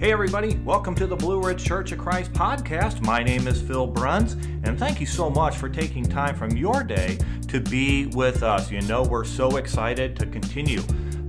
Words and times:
Hey, 0.00 0.12
everybody, 0.12 0.54
welcome 0.64 0.94
to 0.94 1.08
the 1.08 1.16
Blue 1.16 1.42
Ridge 1.42 1.64
Church 1.64 1.90
of 1.90 1.98
Christ 1.98 2.32
podcast. 2.32 3.00
My 3.02 3.20
name 3.20 3.48
is 3.48 3.60
Phil 3.60 3.84
Bruns, 3.84 4.34
and 4.62 4.78
thank 4.78 5.00
you 5.00 5.06
so 5.06 5.28
much 5.28 5.56
for 5.56 5.68
taking 5.68 6.04
time 6.04 6.36
from 6.36 6.56
your 6.56 6.84
day 6.84 7.18
to 7.48 7.58
be 7.58 8.06
with 8.06 8.44
us. 8.44 8.70
You 8.70 8.80
know, 8.82 9.02
we're 9.02 9.24
so 9.24 9.56
excited 9.56 10.14
to 10.14 10.26
continue 10.26 10.82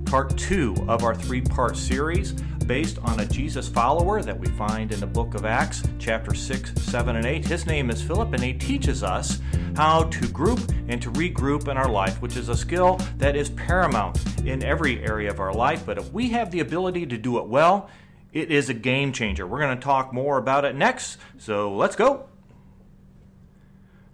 part 0.04 0.38
two 0.38 0.76
of 0.86 1.02
our 1.02 1.16
three 1.16 1.40
part 1.40 1.76
series 1.76 2.30
based 2.64 3.00
on 3.00 3.18
a 3.18 3.26
Jesus 3.26 3.68
follower 3.68 4.22
that 4.22 4.38
we 4.38 4.46
find 4.50 4.92
in 4.92 5.00
the 5.00 5.06
book 5.06 5.34
of 5.34 5.44
Acts, 5.44 5.82
chapter 5.98 6.32
6, 6.32 6.72
7, 6.80 7.16
and 7.16 7.26
8. 7.26 7.44
His 7.44 7.66
name 7.66 7.90
is 7.90 8.00
Philip, 8.00 8.32
and 8.34 8.40
he 8.44 8.52
teaches 8.52 9.02
us 9.02 9.40
how 9.74 10.04
to 10.04 10.28
group 10.28 10.60
and 10.86 11.02
to 11.02 11.10
regroup 11.10 11.66
in 11.66 11.76
our 11.76 11.90
life, 11.90 12.22
which 12.22 12.36
is 12.36 12.48
a 12.48 12.56
skill 12.56 13.00
that 13.18 13.34
is 13.34 13.50
paramount 13.50 14.24
in 14.46 14.62
every 14.62 15.04
area 15.04 15.28
of 15.28 15.40
our 15.40 15.52
life. 15.52 15.84
But 15.84 15.98
if 15.98 16.12
we 16.12 16.28
have 16.28 16.52
the 16.52 16.60
ability 16.60 17.06
to 17.06 17.18
do 17.18 17.38
it 17.38 17.46
well, 17.48 17.90
it 18.32 18.50
is 18.50 18.68
a 18.68 18.74
game 18.74 19.12
changer. 19.12 19.46
We're 19.46 19.60
going 19.60 19.76
to 19.76 19.82
talk 19.82 20.12
more 20.12 20.38
about 20.38 20.64
it 20.64 20.74
next, 20.74 21.18
so 21.38 21.74
let's 21.74 21.96
go. 21.96 22.26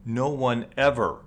No 0.04 0.28
one 0.28 0.66
ever 0.76 1.18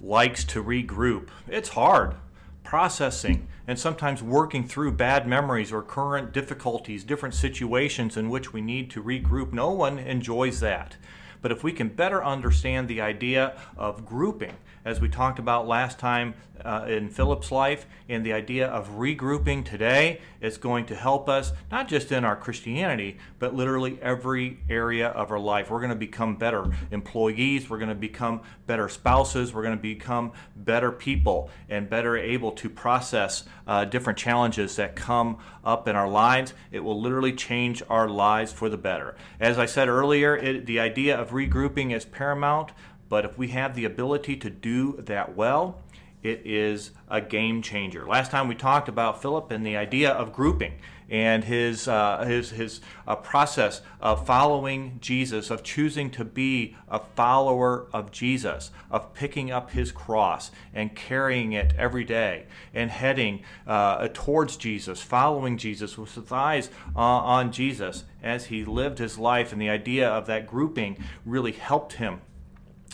likes 0.00 0.44
to 0.44 0.62
regroup. 0.62 1.28
It's 1.48 1.70
hard. 1.70 2.14
Processing 2.62 3.48
and 3.66 3.78
sometimes 3.78 4.22
working 4.22 4.66
through 4.66 4.92
bad 4.92 5.26
memories 5.26 5.72
or 5.72 5.82
current 5.82 6.32
difficulties, 6.32 7.04
different 7.04 7.34
situations 7.34 8.16
in 8.16 8.28
which 8.28 8.52
we 8.52 8.60
need 8.60 8.90
to 8.90 9.02
regroup. 9.02 9.52
No 9.52 9.70
one 9.70 9.98
enjoys 9.98 10.60
that. 10.60 10.96
But 11.40 11.52
if 11.52 11.62
we 11.62 11.72
can 11.72 11.88
better 11.88 12.24
understand 12.24 12.88
the 12.88 13.00
idea 13.00 13.58
of 13.76 14.04
grouping, 14.04 14.54
as 14.88 15.02
we 15.02 15.08
talked 15.08 15.38
about 15.38 15.68
last 15.68 15.98
time 15.98 16.32
uh, 16.64 16.86
in 16.88 17.10
Philip's 17.10 17.52
life, 17.52 17.86
and 18.08 18.24
the 18.24 18.32
idea 18.32 18.66
of 18.66 18.88
regrouping 18.96 19.62
today 19.62 20.18
is 20.40 20.56
going 20.56 20.86
to 20.86 20.94
help 20.94 21.28
us 21.28 21.52
not 21.70 21.88
just 21.88 22.10
in 22.10 22.24
our 22.24 22.34
Christianity, 22.34 23.18
but 23.38 23.54
literally 23.54 23.98
every 24.00 24.58
area 24.70 25.08
of 25.08 25.30
our 25.30 25.38
life. 25.38 25.70
We're 25.70 25.80
going 25.80 25.90
to 25.90 25.94
become 25.96 26.36
better 26.36 26.72
employees, 26.90 27.68
we're 27.68 27.78
going 27.78 27.90
to 27.90 27.94
become 27.94 28.40
better 28.66 28.88
spouses, 28.88 29.52
we're 29.52 29.62
going 29.62 29.76
to 29.76 29.82
become 29.82 30.32
better 30.56 30.90
people, 30.90 31.50
and 31.68 31.88
better 31.88 32.16
able 32.16 32.52
to 32.52 32.70
process 32.70 33.44
uh, 33.66 33.84
different 33.84 34.18
challenges 34.18 34.76
that 34.76 34.96
come 34.96 35.36
up 35.64 35.86
in 35.86 35.96
our 35.96 36.08
lives. 36.08 36.54
It 36.72 36.80
will 36.80 36.98
literally 36.98 37.34
change 37.34 37.82
our 37.90 38.08
lives 38.08 38.52
for 38.54 38.70
the 38.70 38.78
better. 38.78 39.16
As 39.38 39.58
I 39.58 39.66
said 39.66 39.88
earlier, 39.88 40.34
it, 40.34 40.64
the 40.64 40.80
idea 40.80 41.16
of 41.16 41.30
regrouping 41.30 41.94
is 41.94 42.06
paramount. 42.06 42.72
But 43.08 43.24
if 43.24 43.38
we 43.38 43.48
have 43.48 43.74
the 43.74 43.84
ability 43.84 44.36
to 44.36 44.50
do 44.50 44.92
that 44.98 45.34
well, 45.34 45.80
it 46.22 46.42
is 46.44 46.90
a 47.08 47.20
game 47.20 47.62
changer. 47.62 48.06
Last 48.06 48.30
time 48.30 48.48
we 48.48 48.54
talked 48.54 48.88
about 48.88 49.22
Philip 49.22 49.50
and 49.50 49.64
the 49.64 49.76
idea 49.76 50.10
of 50.10 50.32
grouping 50.32 50.74
and 51.10 51.44
his 51.44 51.88
uh, 51.88 52.24
his 52.26 52.50
his 52.50 52.80
uh, 53.06 53.16
process 53.16 53.80
of 54.00 54.26
following 54.26 54.98
Jesus, 55.00 55.50
of 55.50 55.62
choosing 55.62 56.10
to 56.10 56.24
be 56.24 56.76
a 56.88 56.98
follower 56.98 57.86
of 57.92 58.10
Jesus, 58.10 58.70
of 58.90 59.14
picking 59.14 59.50
up 59.50 59.70
his 59.70 59.90
cross 59.90 60.50
and 60.74 60.94
carrying 60.94 61.52
it 61.52 61.72
every 61.78 62.04
day, 62.04 62.44
and 62.74 62.90
heading 62.90 63.42
uh, 63.66 64.08
towards 64.12 64.56
Jesus, 64.56 65.00
following 65.00 65.56
Jesus 65.56 65.96
with 65.96 66.14
his 66.14 66.30
eyes 66.30 66.68
uh, 66.94 66.98
on 67.00 67.52
Jesus 67.52 68.04
as 68.22 68.46
he 68.46 68.64
lived 68.64 68.98
his 68.98 69.18
life. 69.18 69.52
And 69.52 69.60
the 69.60 69.70
idea 69.70 70.08
of 70.08 70.26
that 70.26 70.46
grouping 70.46 71.02
really 71.24 71.52
helped 71.52 71.94
him 71.94 72.20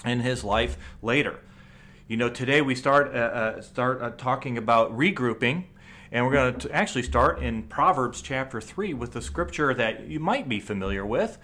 in 0.05 0.21
his 0.21 0.45
life 0.45 0.77
later. 1.03 1.41
You 2.09 2.17
know, 2.17 2.29
today 2.29 2.61
we 2.61 2.75
start 2.75 3.15
uh, 3.15 3.19
uh, 3.19 3.61
start 3.63 4.03
uh, 4.03 4.11
talking 4.11 4.59
about 4.59 4.97
regrouping, 4.97 5.65
and 6.13 6.27
we're 6.27 6.33
going 6.33 6.59
to 6.59 6.71
actually 6.71 7.03
start 7.03 7.43
in 7.43 7.63
Proverbs 7.63 8.21
chapter 8.21 8.61
three 8.61 8.93
with 8.93 9.13
the 9.13 9.23
scripture 9.23 9.73
that 9.73 10.07
you 10.07 10.21
might 10.21 10.49
be 10.49 10.61
familiar 10.61 11.07
with, 11.07 11.39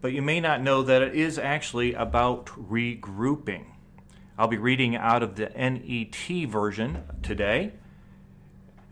but 0.00 0.12
you 0.12 0.20
may 0.20 0.40
not 0.40 0.60
know 0.60 0.82
that 0.82 1.00
it 1.00 1.14
is 1.14 1.38
actually 1.38 1.94
about 1.94 2.46
regrouping. 2.46 3.64
I'll 4.36 4.48
be 4.48 4.58
reading 4.58 4.94
out 4.96 5.22
of 5.22 5.36
the 5.36 5.50
NET 5.56 6.50
version 6.50 7.04
today, 7.22 7.72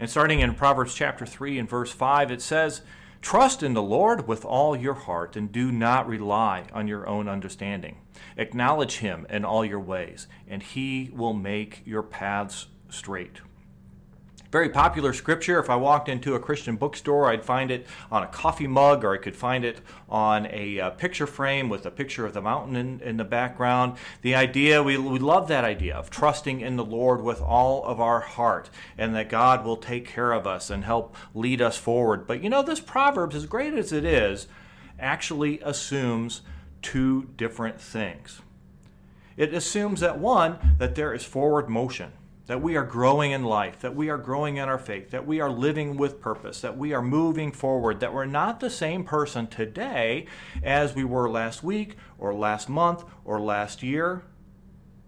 and 0.00 0.08
starting 0.08 0.40
in 0.40 0.54
Proverbs 0.54 0.94
chapter 0.94 1.26
three 1.26 1.58
and 1.58 1.68
verse 1.68 1.92
five, 1.92 2.30
it 2.30 2.40
says. 2.40 2.82
Trust 3.20 3.62
in 3.62 3.74
the 3.74 3.82
Lord 3.82 4.26
with 4.26 4.44
all 4.44 4.74
your 4.74 4.94
heart 4.94 5.36
and 5.36 5.52
do 5.52 5.70
not 5.70 6.08
rely 6.08 6.64
on 6.72 6.88
your 6.88 7.06
own 7.06 7.28
understanding. 7.28 7.98
Acknowledge 8.36 8.98
him 8.98 9.26
in 9.28 9.44
all 9.44 9.64
your 9.64 9.80
ways, 9.80 10.26
and 10.48 10.62
he 10.62 11.10
will 11.12 11.34
make 11.34 11.82
your 11.84 12.02
paths 12.02 12.66
straight. 12.88 13.40
Very 14.52 14.68
popular 14.68 15.14
scripture. 15.14 15.58
If 15.58 15.70
I 15.70 15.76
walked 15.76 16.10
into 16.10 16.34
a 16.34 16.38
Christian 16.38 16.76
bookstore, 16.76 17.30
I'd 17.30 17.42
find 17.42 17.70
it 17.70 17.86
on 18.10 18.22
a 18.22 18.26
coffee 18.26 18.66
mug 18.66 19.02
or 19.02 19.14
I 19.14 19.16
could 19.16 19.34
find 19.34 19.64
it 19.64 19.80
on 20.10 20.46
a 20.50 20.78
uh, 20.78 20.90
picture 20.90 21.26
frame 21.26 21.70
with 21.70 21.86
a 21.86 21.90
picture 21.90 22.26
of 22.26 22.34
the 22.34 22.42
mountain 22.42 22.76
in, 22.76 23.00
in 23.00 23.16
the 23.16 23.24
background. 23.24 23.96
The 24.20 24.34
idea, 24.34 24.82
we, 24.82 24.98
we 24.98 25.18
love 25.18 25.48
that 25.48 25.64
idea 25.64 25.96
of 25.96 26.10
trusting 26.10 26.60
in 26.60 26.76
the 26.76 26.84
Lord 26.84 27.22
with 27.22 27.40
all 27.40 27.82
of 27.84 27.98
our 27.98 28.20
heart 28.20 28.68
and 28.98 29.14
that 29.14 29.30
God 29.30 29.64
will 29.64 29.78
take 29.78 30.06
care 30.06 30.32
of 30.32 30.46
us 30.46 30.68
and 30.68 30.84
help 30.84 31.16
lead 31.32 31.62
us 31.62 31.78
forward. 31.78 32.26
But 32.26 32.44
you 32.44 32.50
know, 32.50 32.62
this 32.62 32.80
Proverbs, 32.80 33.34
as 33.34 33.46
great 33.46 33.72
as 33.72 33.90
it 33.90 34.04
is, 34.04 34.48
actually 35.00 35.60
assumes 35.60 36.42
two 36.82 37.30
different 37.36 37.80
things. 37.80 38.42
It 39.36 39.54
assumes 39.54 40.00
that 40.00 40.18
one, 40.18 40.74
that 40.78 40.94
there 40.94 41.14
is 41.14 41.24
forward 41.24 41.68
motion 41.68 42.12
that 42.46 42.60
we 42.60 42.76
are 42.76 42.84
growing 42.84 43.30
in 43.30 43.44
life, 43.44 43.80
that 43.80 43.94
we 43.94 44.10
are 44.10 44.18
growing 44.18 44.56
in 44.56 44.68
our 44.68 44.78
faith, 44.78 45.10
that 45.10 45.26
we 45.26 45.40
are 45.40 45.50
living 45.50 45.96
with 45.96 46.20
purpose, 46.20 46.60
that 46.60 46.76
we 46.76 46.92
are 46.92 47.02
moving 47.02 47.52
forward, 47.52 48.00
that 48.00 48.12
we're 48.12 48.26
not 48.26 48.60
the 48.60 48.70
same 48.70 49.04
person 49.04 49.46
today 49.46 50.26
as 50.62 50.94
we 50.94 51.04
were 51.04 51.30
last 51.30 51.62
week 51.62 51.96
or 52.18 52.34
last 52.34 52.68
month 52.68 53.04
or 53.24 53.40
last 53.40 53.82
year. 53.82 54.24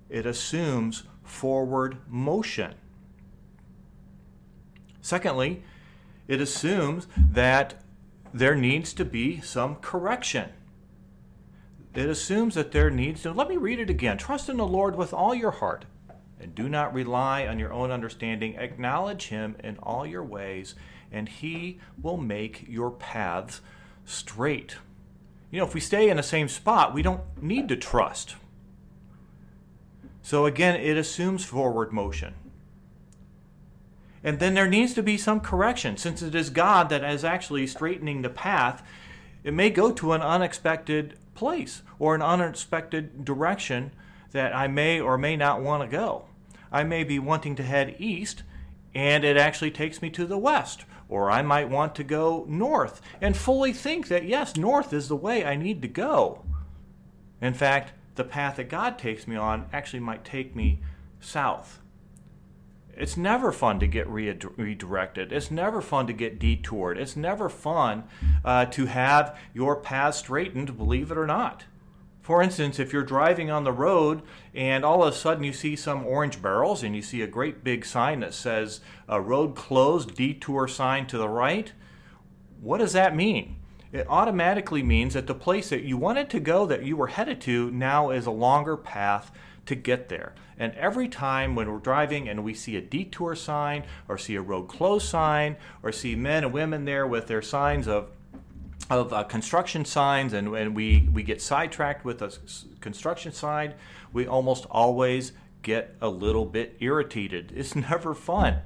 It 0.08 0.26
assumes 0.26 1.02
forward 1.22 1.98
motion. 2.08 2.74
Secondly, 5.00 5.64
it 6.28 6.40
assumes 6.40 7.08
that 7.16 7.74
there 8.32 8.54
needs 8.54 8.92
to 8.94 9.04
be 9.04 9.40
some 9.40 9.76
correction. 9.76 10.50
It 11.94 12.08
assumes 12.08 12.56
that 12.56 12.72
there 12.72 12.90
needs 12.90 13.22
to, 13.22 13.32
let 13.32 13.48
me 13.48 13.56
read 13.56 13.78
it 13.78 13.90
again. 13.90 14.18
Trust 14.18 14.48
in 14.48 14.56
the 14.56 14.66
Lord 14.66 14.96
with 14.96 15.14
all 15.14 15.34
your 15.34 15.52
heart 15.52 15.84
and 16.40 16.54
do 16.54 16.68
not 16.68 16.92
rely 16.92 17.46
on 17.46 17.58
your 17.58 17.72
own 17.72 17.90
understanding. 17.90 18.56
Acknowledge 18.56 19.28
him 19.28 19.56
in 19.62 19.78
all 19.78 20.04
your 20.04 20.24
ways, 20.24 20.74
and 21.10 21.28
he 21.28 21.78
will 22.02 22.16
make 22.16 22.66
your 22.68 22.90
paths 22.90 23.60
straight. 24.04 24.76
You 25.50 25.60
know, 25.60 25.66
if 25.66 25.72
we 25.72 25.80
stay 25.80 26.10
in 26.10 26.16
the 26.16 26.22
same 26.22 26.48
spot, 26.48 26.92
we 26.92 27.02
don't 27.02 27.22
need 27.40 27.68
to 27.68 27.76
trust. 27.76 28.34
So 30.20 30.46
again, 30.46 30.80
it 30.80 30.96
assumes 30.96 31.44
forward 31.44 31.92
motion. 31.92 32.34
And 34.24 34.38
then 34.38 34.54
there 34.54 34.68
needs 34.68 34.94
to 34.94 35.02
be 35.02 35.16
some 35.16 35.40
correction. 35.40 35.96
Since 35.96 36.22
it 36.22 36.34
is 36.34 36.50
God 36.50 36.88
that 36.88 37.04
is 37.04 37.24
actually 37.24 37.66
straightening 37.66 38.22
the 38.22 38.30
path, 38.30 38.82
it 39.44 39.54
may 39.54 39.70
go 39.70 39.92
to 39.92 40.12
an 40.12 40.22
unexpected 40.22 41.16
place 41.34 41.82
or 41.98 42.14
an 42.14 42.22
unexpected 42.22 43.24
direction 43.24 43.92
that 44.32 44.54
I 44.54 44.66
may 44.68 45.00
or 45.00 45.16
may 45.16 45.36
not 45.36 45.62
want 45.62 45.82
to 45.82 45.96
go. 45.96 46.26
I 46.72 46.82
may 46.82 47.04
be 47.04 47.18
wanting 47.18 47.56
to 47.56 47.62
head 47.62 47.96
east 47.98 48.42
and 48.94 49.24
it 49.24 49.36
actually 49.36 49.70
takes 49.70 50.00
me 50.00 50.10
to 50.10 50.26
the 50.26 50.38
west. 50.38 50.84
Or 51.08 51.30
I 51.30 51.42
might 51.42 51.68
want 51.68 51.94
to 51.96 52.04
go 52.04 52.44
north 52.48 53.00
and 53.20 53.36
fully 53.36 53.72
think 53.72 54.08
that, 54.08 54.24
yes, 54.24 54.56
north 54.56 54.92
is 54.92 55.08
the 55.08 55.16
way 55.16 55.44
I 55.44 55.54
need 55.54 55.82
to 55.82 55.88
go. 55.88 56.44
In 57.40 57.54
fact, 57.54 57.92
the 58.14 58.24
path 58.24 58.56
that 58.56 58.68
God 58.68 58.98
takes 58.98 59.26
me 59.26 59.36
on 59.36 59.68
actually 59.72 60.00
might 60.00 60.24
take 60.24 60.56
me 60.56 60.80
south. 61.20 61.80
It's 62.96 63.16
never 63.16 63.52
fun 63.52 63.80
to 63.80 63.86
get 63.86 64.08
redirected. 64.08 65.32
It's 65.32 65.50
never 65.50 65.80
fun 65.80 66.06
to 66.06 66.12
get 66.12 66.38
detoured. 66.38 66.98
It's 66.98 67.16
never 67.16 67.48
fun 67.48 68.04
uh, 68.44 68.66
to 68.66 68.86
have 68.86 69.38
your 69.52 69.76
path 69.76 70.14
straightened, 70.14 70.76
believe 70.76 71.10
it 71.10 71.18
or 71.18 71.26
not. 71.26 71.64
For 72.24 72.40
instance, 72.40 72.78
if 72.78 72.90
you're 72.92 73.02
driving 73.02 73.50
on 73.50 73.64
the 73.64 73.72
road 73.72 74.22
and 74.54 74.82
all 74.82 75.02
of 75.02 75.12
a 75.12 75.16
sudden 75.16 75.44
you 75.44 75.52
see 75.52 75.76
some 75.76 76.06
orange 76.06 76.40
barrels 76.40 76.82
and 76.82 76.96
you 76.96 77.02
see 77.02 77.20
a 77.20 77.26
great 77.26 77.62
big 77.62 77.84
sign 77.84 78.20
that 78.20 78.32
says 78.32 78.80
a 79.06 79.20
road 79.20 79.54
closed, 79.54 80.14
detour 80.14 80.66
sign 80.66 81.06
to 81.08 81.18
the 81.18 81.28
right, 81.28 81.72
what 82.62 82.78
does 82.78 82.94
that 82.94 83.14
mean? 83.14 83.56
It 83.92 84.06
automatically 84.08 84.82
means 84.82 85.12
that 85.12 85.26
the 85.26 85.34
place 85.34 85.68
that 85.68 85.82
you 85.82 85.98
wanted 85.98 86.30
to 86.30 86.40
go, 86.40 86.64
that 86.64 86.84
you 86.84 86.96
were 86.96 87.08
headed 87.08 87.42
to, 87.42 87.70
now 87.70 88.08
is 88.08 88.24
a 88.24 88.30
longer 88.30 88.76
path 88.78 89.30
to 89.66 89.74
get 89.74 90.08
there. 90.08 90.34
And 90.58 90.72
every 90.74 91.08
time 91.08 91.54
when 91.54 91.70
we're 91.70 91.78
driving 91.78 92.28
and 92.28 92.44
we 92.44 92.54
see 92.54 92.76
a 92.76 92.80
detour 92.80 93.34
sign 93.34 93.84
or 94.08 94.18
see 94.18 94.36
a 94.36 94.42
road 94.42 94.68
closed 94.68 95.08
sign 95.08 95.56
or 95.82 95.92
see 95.92 96.14
men 96.14 96.44
and 96.44 96.52
women 96.52 96.84
there 96.84 97.06
with 97.06 97.26
their 97.26 97.42
signs 97.42 97.88
of 97.88 98.10
of 98.90 99.12
uh, 99.12 99.24
construction 99.24 99.84
signs 99.84 100.34
and, 100.34 100.54
and 100.54 100.74
we, 100.74 101.08
we 101.12 101.22
get 101.22 101.40
sidetracked 101.40 102.04
with 102.04 102.20
a 102.20 102.30
construction 102.80 103.32
sign, 103.32 103.72
we 104.12 104.26
almost 104.26 104.66
always 104.70 105.32
get 105.62 105.96
a 106.00 106.08
little 106.08 106.44
bit 106.44 106.76
irritated. 106.80 107.52
It's 107.56 107.74
never 107.74 108.14
fun. 108.14 108.58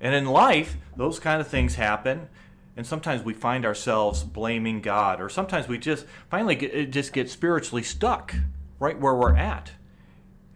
And 0.00 0.14
in 0.14 0.26
life, 0.26 0.76
those 0.96 1.18
kind 1.18 1.40
of 1.40 1.48
things 1.48 1.76
happen. 1.76 2.28
And 2.76 2.86
sometimes 2.86 3.22
we 3.22 3.32
find 3.32 3.64
ourselves 3.64 4.22
blaming 4.22 4.82
God, 4.82 5.18
or 5.18 5.30
sometimes 5.30 5.66
we 5.66 5.78
just 5.78 6.04
finally 6.30 6.54
get, 6.54 6.90
just 6.90 7.14
get 7.14 7.30
spiritually 7.30 7.82
stuck 7.82 8.34
right 8.78 9.00
where 9.00 9.14
we're 9.14 9.34
at. 9.34 9.72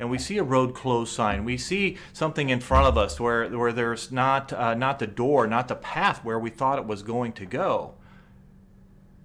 And 0.00 0.10
we 0.10 0.16
see 0.16 0.38
a 0.38 0.42
road 0.42 0.74
closed 0.74 1.12
sign. 1.12 1.44
We 1.44 1.58
see 1.58 1.98
something 2.14 2.48
in 2.48 2.60
front 2.60 2.86
of 2.86 2.96
us 2.96 3.20
where, 3.20 3.46
where 3.50 3.70
there's 3.70 4.10
not, 4.10 4.50
uh, 4.50 4.72
not 4.72 4.98
the 4.98 5.06
door, 5.06 5.46
not 5.46 5.68
the 5.68 5.74
path 5.74 6.24
where 6.24 6.38
we 6.38 6.48
thought 6.48 6.78
it 6.78 6.86
was 6.86 7.02
going 7.02 7.34
to 7.34 7.44
go. 7.44 7.94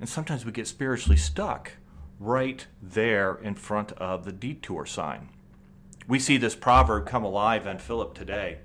And 0.02 0.10
sometimes 0.10 0.46
we 0.46 0.52
get 0.52 0.68
spiritually 0.68 1.16
stuck 1.16 1.72
right 2.20 2.68
there 2.82 3.36
in 3.36 3.56
front 3.56 3.94
of 3.94 4.26
the 4.26 4.34
detour 4.34 4.86
sign. 4.86 5.30
We 6.10 6.20
see 6.20 6.36
this 6.36 6.56
proverb 6.56 7.06
come 7.08 7.24
alive 7.24 7.66
in 7.66 7.80
Philip 7.80 8.14
today, 8.14 8.58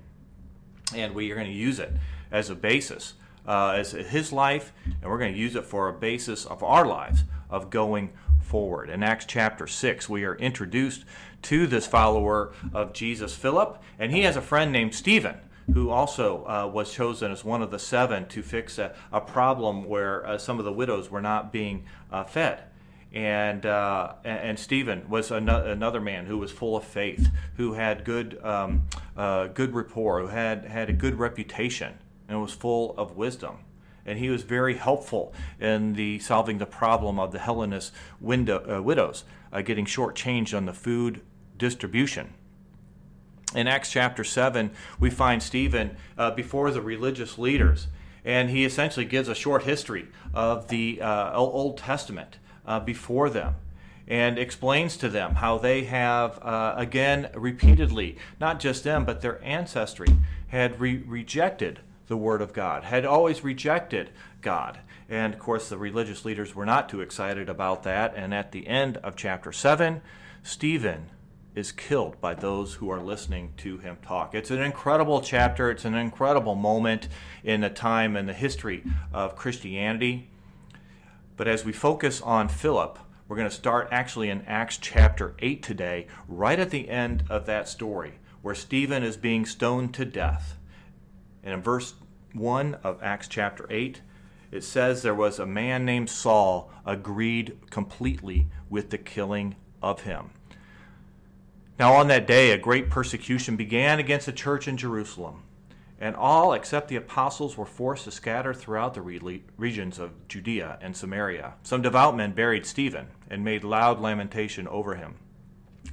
and 0.93 1.15
we 1.15 1.31
are 1.31 1.35
going 1.35 1.47
to 1.47 1.53
use 1.53 1.79
it 1.79 1.93
as 2.29 2.49
a 2.49 2.55
basis, 2.55 3.13
uh, 3.47 3.69
as 3.69 3.91
his 3.91 4.33
life, 4.33 4.73
and 4.85 5.09
we're 5.09 5.17
going 5.17 5.33
to 5.33 5.39
use 5.39 5.55
it 5.55 5.65
for 5.65 5.87
a 5.87 5.93
basis 5.93 6.45
of 6.45 6.61
our 6.61 6.85
lives 6.85 7.23
of 7.49 7.69
going 7.69 8.11
forward. 8.41 8.89
In 8.89 9.01
Acts 9.01 9.25
chapter 9.25 9.65
6, 9.65 10.09
we 10.09 10.25
are 10.25 10.35
introduced 10.35 11.05
to 11.43 11.67
this 11.67 11.87
follower 11.87 12.53
of 12.73 12.93
Jesus, 12.93 13.35
Philip, 13.35 13.81
and 13.99 14.11
he 14.11 14.21
has 14.21 14.35
a 14.35 14.41
friend 14.41 14.71
named 14.71 14.95
Stephen 14.95 15.37
who 15.73 15.89
also 15.89 16.45
uh, 16.47 16.67
was 16.67 16.91
chosen 16.91 17.31
as 17.31 17.45
one 17.45 17.61
of 17.61 17.71
the 17.71 17.79
seven 17.79 18.27
to 18.27 18.41
fix 18.41 18.77
a, 18.77 18.93
a 19.11 19.21
problem 19.21 19.85
where 19.85 20.25
uh, 20.25 20.37
some 20.37 20.59
of 20.59 20.65
the 20.65 20.73
widows 20.73 21.09
were 21.09 21.21
not 21.21 21.51
being 21.51 21.85
uh, 22.11 22.23
fed 22.23 22.63
and 23.13 23.65
uh, 23.65 24.13
and 24.23 24.57
Stephen 24.57 25.09
was 25.09 25.31
an- 25.31 25.49
another 25.49 25.99
man 25.99 26.25
who 26.25 26.37
was 26.37 26.51
full 26.51 26.77
of 26.77 26.83
faith, 26.83 27.29
who 27.57 27.73
had 27.73 28.05
good 28.05 28.41
um, 28.43 28.87
uh, 29.17 29.47
good 29.47 29.73
rapport, 29.73 30.21
who 30.21 30.27
had 30.27 30.65
had 30.65 30.89
a 30.89 30.93
good 30.93 31.19
reputation, 31.19 31.97
and 32.29 32.41
was 32.41 32.53
full 32.53 32.95
of 32.97 33.17
wisdom. 33.17 33.57
And 34.05 34.17
he 34.17 34.29
was 34.29 34.43
very 34.43 34.75
helpful 34.75 35.33
in 35.59 35.93
the 35.93 36.19
solving 36.19 36.57
the 36.57 36.65
problem 36.65 37.19
of 37.19 37.31
the 37.31 37.39
Hellenist 37.39 37.91
window, 38.19 38.77
uh, 38.77 38.81
widows 38.81 39.25
getting 39.65 39.85
shortchanged 39.85 40.55
on 40.55 40.65
the 40.65 40.73
food 40.73 41.21
distribution. 41.61 42.33
In 43.53 43.67
Acts 43.67 43.91
chapter 43.91 44.23
seven, 44.23 44.71
we 44.99 45.11
find 45.11 45.43
Stephen 45.43 45.95
uh, 46.17 46.31
before 46.31 46.71
the 46.71 46.81
religious 46.81 47.37
leaders, 47.37 47.87
and 48.25 48.49
he 48.49 48.65
essentially 48.65 49.05
gives 49.05 49.29
a 49.29 49.35
short 49.35 49.63
history 49.63 50.07
of 50.33 50.69
the 50.69 51.01
uh, 51.01 51.33
Old 51.33 51.77
Testament 51.77 52.37
uh, 52.65 52.79
before 52.79 53.29
them 53.29 53.55
and 54.07 54.39
explains 54.39 54.97
to 54.97 55.07
them 55.07 55.35
how 55.35 55.59
they 55.59 55.83
have, 55.83 56.39
uh, 56.39 56.73
again, 56.75 57.29
repeatedly, 57.35 58.17
not 58.39 58.59
just 58.59 58.83
them, 58.83 59.05
but 59.05 59.21
their 59.21 59.41
ancestry, 59.43 60.07
had 60.47 60.81
re- 60.81 61.03
rejected 61.05 61.79
the 62.07 62.17
Word 62.17 62.41
of 62.41 62.53
God, 62.53 62.83
had 62.83 63.05
always 63.05 63.43
rejected 63.43 64.09
God. 64.41 64.79
And 65.07 65.33
of 65.33 65.39
course, 65.39 65.69
the 65.69 65.77
religious 65.77 66.25
leaders 66.25 66.55
were 66.55 66.65
not 66.65 66.89
too 66.89 67.01
excited 67.01 67.47
about 67.47 67.83
that. 67.83 68.13
And 68.15 68.33
at 68.33 68.51
the 68.51 68.67
end 68.67 68.97
of 68.97 69.15
chapter 69.15 69.51
7, 69.51 70.01
Stephen 70.43 71.09
is 71.55 71.71
killed 71.71 72.19
by 72.21 72.33
those 72.33 72.75
who 72.75 72.89
are 72.89 73.01
listening 73.01 73.53
to 73.57 73.77
him 73.77 73.97
talk. 74.01 74.33
It's 74.33 74.51
an 74.51 74.61
incredible 74.61 75.21
chapter, 75.21 75.69
it's 75.69 75.85
an 75.85 75.95
incredible 75.95 76.55
moment 76.55 77.07
in 77.43 77.61
the 77.61 77.69
time 77.69 78.15
and 78.15 78.27
the 78.27 78.33
history 78.33 78.83
of 79.13 79.35
Christianity. 79.35 80.29
But 81.35 81.47
as 81.47 81.65
we 81.65 81.73
focus 81.73 82.21
on 82.21 82.47
Philip, 82.47 82.99
we're 83.27 83.37
going 83.37 83.49
to 83.49 83.55
start 83.55 83.89
actually 83.91 84.29
in 84.29 84.43
Acts 84.45 84.77
chapter 84.77 85.35
8 85.39 85.63
today, 85.63 86.07
right 86.27 86.59
at 86.59 86.69
the 86.69 86.89
end 86.89 87.23
of 87.29 87.45
that 87.45 87.67
story, 87.67 88.19
where 88.41 88.55
Stephen 88.55 89.03
is 89.03 89.17
being 89.17 89.45
stoned 89.45 89.93
to 89.95 90.05
death. 90.05 90.57
And 91.43 91.53
in 91.53 91.61
verse 91.61 91.95
1 92.33 92.75
of 92.83 93.01
Acts 93.01 93.27
chapter 93.27 93.65
8, 93.69 94.01
it 94.51 94.63
says 94.63 95.01
there 95.01 95.15
was 95.15 95.39
a 95.39 95.45
man 95.45 95.85
named 95.85 96.09
Saul 96.09 96.71
agreed 96.85 97.57
completely 97.69 98.47
with 98.69 98.89
the 98.89 98.97
killing 98.97 99.55
of 99.81 100.01
him. 100.01 100.31
Now, 101.81 101.93
on 101.93 102.09
that 102.09 102.27
day, 102.27 102.51
a 102.51 102.59
great 102.59 102.91
persecution 102.91 103.55
began 103.55 103.97
against 103.97 104.27
the 104.27 104.31
church 104.31 104.67
in 104.67 104.77
Jerusalem 104.77 105.41
and 105.99 106.15
all 106.15 106.53
except 106.53 106.89
the 106.89 106.95
apostles 106.95 107.57
were 107.57 107.65
forced 107.65 108.03
to 108.03 108.11
scatter 108.11 108.53
throughout 108.53 108.93
the 108.93 109.01
re- 109.01 109.43
regions 109.57 109.97
of 109.97 110.27
Judea 110.27 110.77
and 110.79 110.95
Samaria. 110.95 111.55
Some 111.63 111.81
devout 111.81 112.15
men 112.15 112.33
buried 112.33 112.67
Stephen 112.67 113.07
and 113.31 113.43
made 113.43 113.63
loud 113.63 113.99
lamentation 113.99 114.67
over 114.67 114.93
him. 114.93 115.15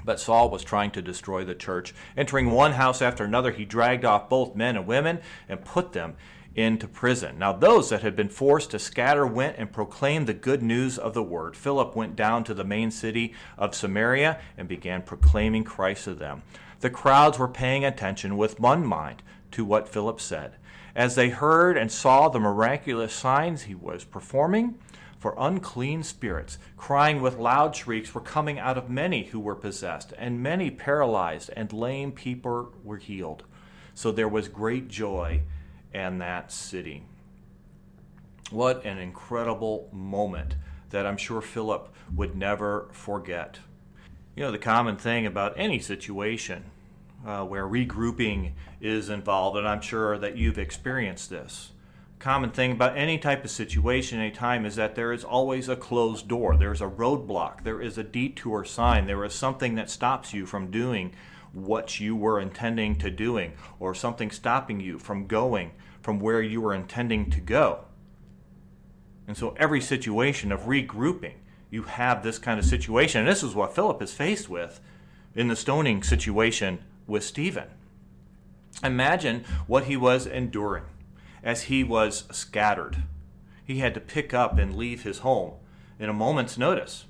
But 0.05 0.21
Saul 0.21 0.51
was 0.51 0.63
trying 0.63 0.91
to 0.91 1.01
destroy 1.01 1.43
the 1.47 1.55
church. 1.55 1.95
Entering 2.19 2.51
one 2.51 2.73
house 2.73 3.01
after 3.01 3.25
another, 3.25 3.53
he 3.53 3.65
dragged 3.65 4.05
off 4.05 4.29
both 4.29 4.55
men 4.55 4.77
and 4.77 4.87
women 4.87 5.21
and 5.49 5.65
put 5.65 5.95
them 5.95 6.17
into 6.55 6.89
prison. 6.89 7.39
Now, 7.39 7.53
those 7.53 7.91
that 7.91 8.03
had 8.03 8.17
been 8.17 8.29
forced 8.29 8.71
to 8.73 8.79
scatter 8.79 9.27
went 9.27 9.57
and 9.59 9.73
proclaimed 9.73 10.27
the 10.27 10.35
good 10.35 10.63
news 10.63 10.99
of 10.99 11.15
the 11.15 11.23
word. 11.23 11.57
Philip 11.57 11.95
went 11.95 12.17
down 12.17 12.45
to 12.45 12.55
the 12.55 12.65
main 12.65 12.91
city 12.91 13.33
of 13.57 13.75
Samaria 13.75 14.41
and 14.57 14.67
began 14.67 15.03
proclaiming 15.03 15.65
Christ 15.65 16.05
to 16.05 16.15
them. 16.15 16.43
The 16.81 16.91
crowds 16.91 17.39
were 17.39 17.49
paying 17.49 17.85
attention 17.85 18.37
with 18.37 18.61
one 18.61 18.85
mind 18.87 19.23
to 19.53 19.65
what 19.65 19.89
Philip 19.89 20.21
said. 20.21 20.57
As 20.95 21.15
they 21.15 21.29
heard 21.29 21.77
and 21.77 21.93
saw 21.93 22.29
the 22.29 22.41
miraculous 22.41 23.13
signs 23.13 23.63
he 23.63 23.75
was 23.75 24.05
performing, 24.05 24.77
for 25.19 25.35
unclean 25.37 26.03
spirits, 26.05 26.59
crying 26.77 27.21
with 27.21 27.39
loud 27.39 27.75
shrieks, 27.75 28.15
were 28.15 28.21
coming 28.21 28.59
out 28.59 28.79
of 28.79 28.89
many 28.89 29.25
who 29.25 29.41
were 29.41 29.57
possessed, 29.57 30.13
and 30.17 30.43
many 30.43 30.71
paralyzed 30.71 31.51
and 31.57 31.73
lame 31.73 32.13
people 32.13 32.73
were 32.85 32.99
healed. 32.99 33.43
So 33.95 34.13
there 34.13 34.29
was 34.29 34.47
great 34.47 34.87
joy 34.89 35.43
in 35.93 36.19
that 36.19 36.53
city. 36.53 37.05
What 38.51 38.85
an 38.85 38.99
incredible 38.99 39.89
moment 39.93 40.57
that 40.91 41.07
I'm 41.07 41.17
sure 41.17 41.41
Philip 41.41 41.95
would 42.15 42.35
never 42.35 42.89
forget. 42.93 43.59
You 44.35 44.45
know, 44.45 44.53
the 44.53 44.59
common 44.59 44.97
thing 44.97 45.27
about 45.27 45.55
any 45.57 45.79
situation 45.79 46.65
uh, 47.27 47.45
where 47.45 47.67
regrouping 47.67 48.53
is 48.81 49.09
involved, 49.09 49.57
and 49.57 49.69
I'm 49.69 49.81
sure 49.81 50.19
that 50.19 50.37
you've 50.37 50.59
experienced 50.59 51.31
this. 51.31 51.73
Common 52.19 52.51
thing 52.51 52.73
about 52.73 52.97
any 52.97 53.19
type 53.19 53.45
of 53.45 53.51
situation, 53.51 54.19
any 54.19 54.31
time, 54.31 54.65
is 54.65 54.77
that 54.77 54.95
there 54.95 55.13
is 55.13 55.23
always 55.25 55.69
a 55.69 55.77
closed 55.77 56.27
door. 56.27 56.57
There's 56.57 56.81
a 56.81 56.89
roadblock. 56.89 57.63
There 57.63 57.81
is 57.81 57.97
a 57.97 58.03
detour 58.03 58.65
sign. 58.65 59.07
There 59.07 59.25
is 59.25 59.35
something 59.35 59.77
that 59.77 59.91
stops 59.91 60.33
you 60.33 60.45
from 60.45 60.71
doing 60.71 61.13
what 61.53 62.01
you 62.01 62.15
were 62.15 62.41
intending 62.41 62.97
to 62.97 63.11
doing, 63.11 63.53
or 63.81 63.95
something 63.95 64.31
stopping 64.31 64.81
you 64.81 64.99
from 64.99 65.27
going 65.27 65.73
from 66.03 66.21
where 66.21 66.43
you 66.43 66.61
were 66.61 66.75
intending 66.75 67.31
to 67.31 67.41
go. 67.41 67.85
And 69.27 69.37
so 69.37 69.55
every 69.59 69.81
situation 69.81 70.51
of 70.53 70.63
regrouping, 70.63 71.35
you 71.71 71.83
have 71.83 72.23
this 72.23 72.39
kind 72.39 72.59
of 72.59 72.65
situation. 72.65 73.21
And 73.21 73.29
this 73.29 73.43
is 73.43 73.55
what 73.55 73.75
Philip 73.75 74.01
is 74.01 74.15
faced 74.15 74.49
with 74.49 74.81
in 75.35 75.49
the 75.49 75.57
stoning 75.57 76.03
situation 76.03 76.79
with 77.07 77.25
Stephen. 77.25 77.69
Imagine 78.83 79.45
what 79.67 79.85
he 79.85 79.97
was 79.97 80.27
enduring 80.27 80.85
as 81.43 81.65
he 81.65 81.85
was 81.85 82.25
scattered. 82.31 83.03
He 83.65 83.79
had 83.79 83.93
to 83.95 84.01
pick 84.01 84.33
up 84.33 84.57
and 84.57 84.77
leave 84.77 85.03
his 85.03 85.19
home 85.19 85.55
in 85.99 86.09
a 86.09 86.15
moment's 86.15 86.57
notice. 86.57 87.05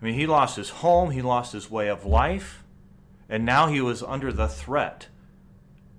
I 0.00 0.04
mean, 0.04 0.14
he 0.14 0.26
lost 0.26 0.56
his 0.56 0.68
home, 0.68 1.10
he 1.12 1.22
lost 1.22 1.54
his 1.54 1.70
way 1.70 1.88
of 1.88 2.04
life, 2.04 2.62
and 3.28 3.44
now 3.44 3.66
he 3.66 3.80
was 3.80 4.02
under 4.02 4.32
the 4.32 4.48
threat 4.48 5.08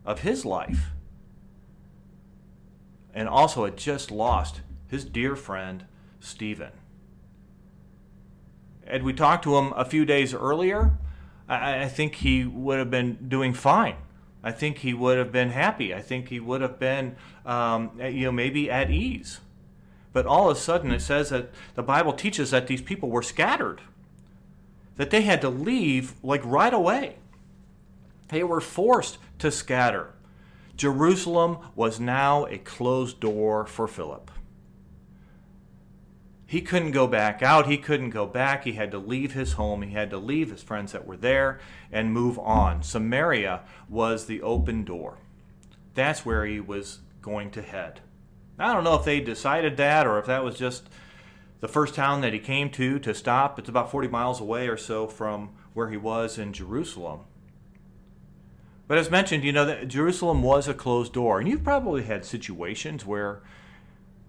of 0.06 0.22
his 0.22 0.46
life. 0.46 0.92
And 3.14 3.28
also 3.28 3.66
had 3.66 3.78
just 3.78 4.12
lost 4.12 4.62
his 4.88 5.04
dear 5.04 5.36
friend, 5.36 5.86
Stephen. 6.20 6.72
Had 8.86 9.04
we 9.04 9.14
talked 9.14 9.44
to 9.44 9.58
him 9.58 9.74
a 9.76 9.84
few 9.84 10.06
days 10.06 10.34
earlier, 10.34 10.98
I, 11.50 11.84
I 11.84 11.88
think 11.88 12.16
he 12.16 12.46
would 12.46 12.80
have 12.80 12.92
been 12.92 13.28
doing 13.28 13.54
fine. 13.54 13.96
I 14.44 14.52
think 14.52 14.78
he 14.78 14.94
would 14.94 15.18
have 15.18 15.32
been 15.32 15.50
happy. 15.50 15.94
I 15.94 16.02
think 16.02 16.30
he 16.30 16.40
would 16.40 16.62
have 16.62 16.80
been, 16.80 17.18
um, 17.46 18.00
you 18.00 18.26
know, 18.26 18.32
maybe 18.32 18.72
at 18.72 18.90
ease. 18.90 19.42
But 20.14 20.26
all 20.26 20.50
of 20.50 20.58
a 20.58 20.60
sudden, 20.60 20.92
it 20.92 21.02
says 21.02 21.30
that 21.30 21.50
the 21.76 21.84
Bible 21.84 22.14
teaches 22.14 22.52
that 22.52 22.68
these 22.68 22.82
people 22.82 23.10
were 23.10 23.22
scattered, 23.22 23.82
that 24.98 25.10
they 25.10 25.22
had 25.22 25.42
to 25.42 25.50
leave 25.50 26.14
like 26.24 26.42
right 26.44 26.74
away. 26.74 27.16
They 28.30 28.44
were 28.44 28.62
forced 28.62 29.18
to 29.40 29.52
scatter. 29.52 30.14
Jerusalem 30.76 31.58
was 31.76 32.00
now 32.00 32.46
a 32.46 32.58
closed 32.58 33.20
door 33.20 33.66
for 33.66 33.88
Philip. 33.88 34.30
He 36.46 36.62
couldn't 36.62 36.92
go 36.92 37.08
back 37.08 37.44
out. 37.44 37.68
He 37.68 37.78
couldn't 37.78 38.12
go 38.12 38.26
back. 38.26 38.64
He 38.64 38.74
had 38.74 38.92
to 38.92 39.00
leave 39.00 39.34
his 39.34 39.54
home. 39.54 39.82
He 39.82 39.94
had 39.94 40.10
to 40.12 40.18
leave 40.18 40.50
his 40.50 40.64
friends 40.64 40.94
that 40.94 41.06
were 41.06 41.18
there 41.18 41.60
and 41.92 42.14
move 42.14 42.40
on. 42.40 42.84
Samaria 42.84 43.62
was 43.90 44.26
the 44.26 44.42
open 44.42 44.86
door. 44.86 45.18
That's 45.94 46.26
where 46.26 46.46
he 46.46 46.60
was 46.62 47.00
going 47.22 47.52
to 47.52 47.62
head. 47.62 48.00
I 48.58 48.74
don't 48.74 48.86
know 48.86 48.96
if 48.96 49.04
they 49.04 49.20
decided 49.20 49.76
that 49.78 50.08
or 50.08 50.20
if 50.20 50.26
that 50.28 50.44
was 50.44 50.58
just 50.58 50.88
the 51.60 51.68
first 51.68 51.96
town 51.96 52.22
that 52.22 52.34
he 52.34 52.40
came 52.40 52.70
to 52.72 53.00
to 53.00 53.14
stop. 53.14 53.58
It's 53.58 53.70
about 53.70 53.92
40 53.92 54.08
miles 54.08 54.40
away 54.40 54.68
or 54.68 54.78
so 54.78 55.08
from 55.08 55.50
where 55.74 55.90
he 55.90 55.98
was 55.98 56.38
in 56.38 56.54
Jerusalem. 56.54 57.22
But 58.88 58.98
as 58.98 59.12
mentioned, 59.12 59.44
you 59.44 59.52
know 59.52 59.66
that 59.66 59.88
Jerusalem 59.90 60.42
was 60.42 60.68
a 60.68 60.74
closed 60.74 61.14
door, 61.14 61.40
and 61.40 61.50
you've 61.50 61.64
probably 61.64 62.04
had 62.04 62.24
situations 62.24 63.06
where 63.06 63.42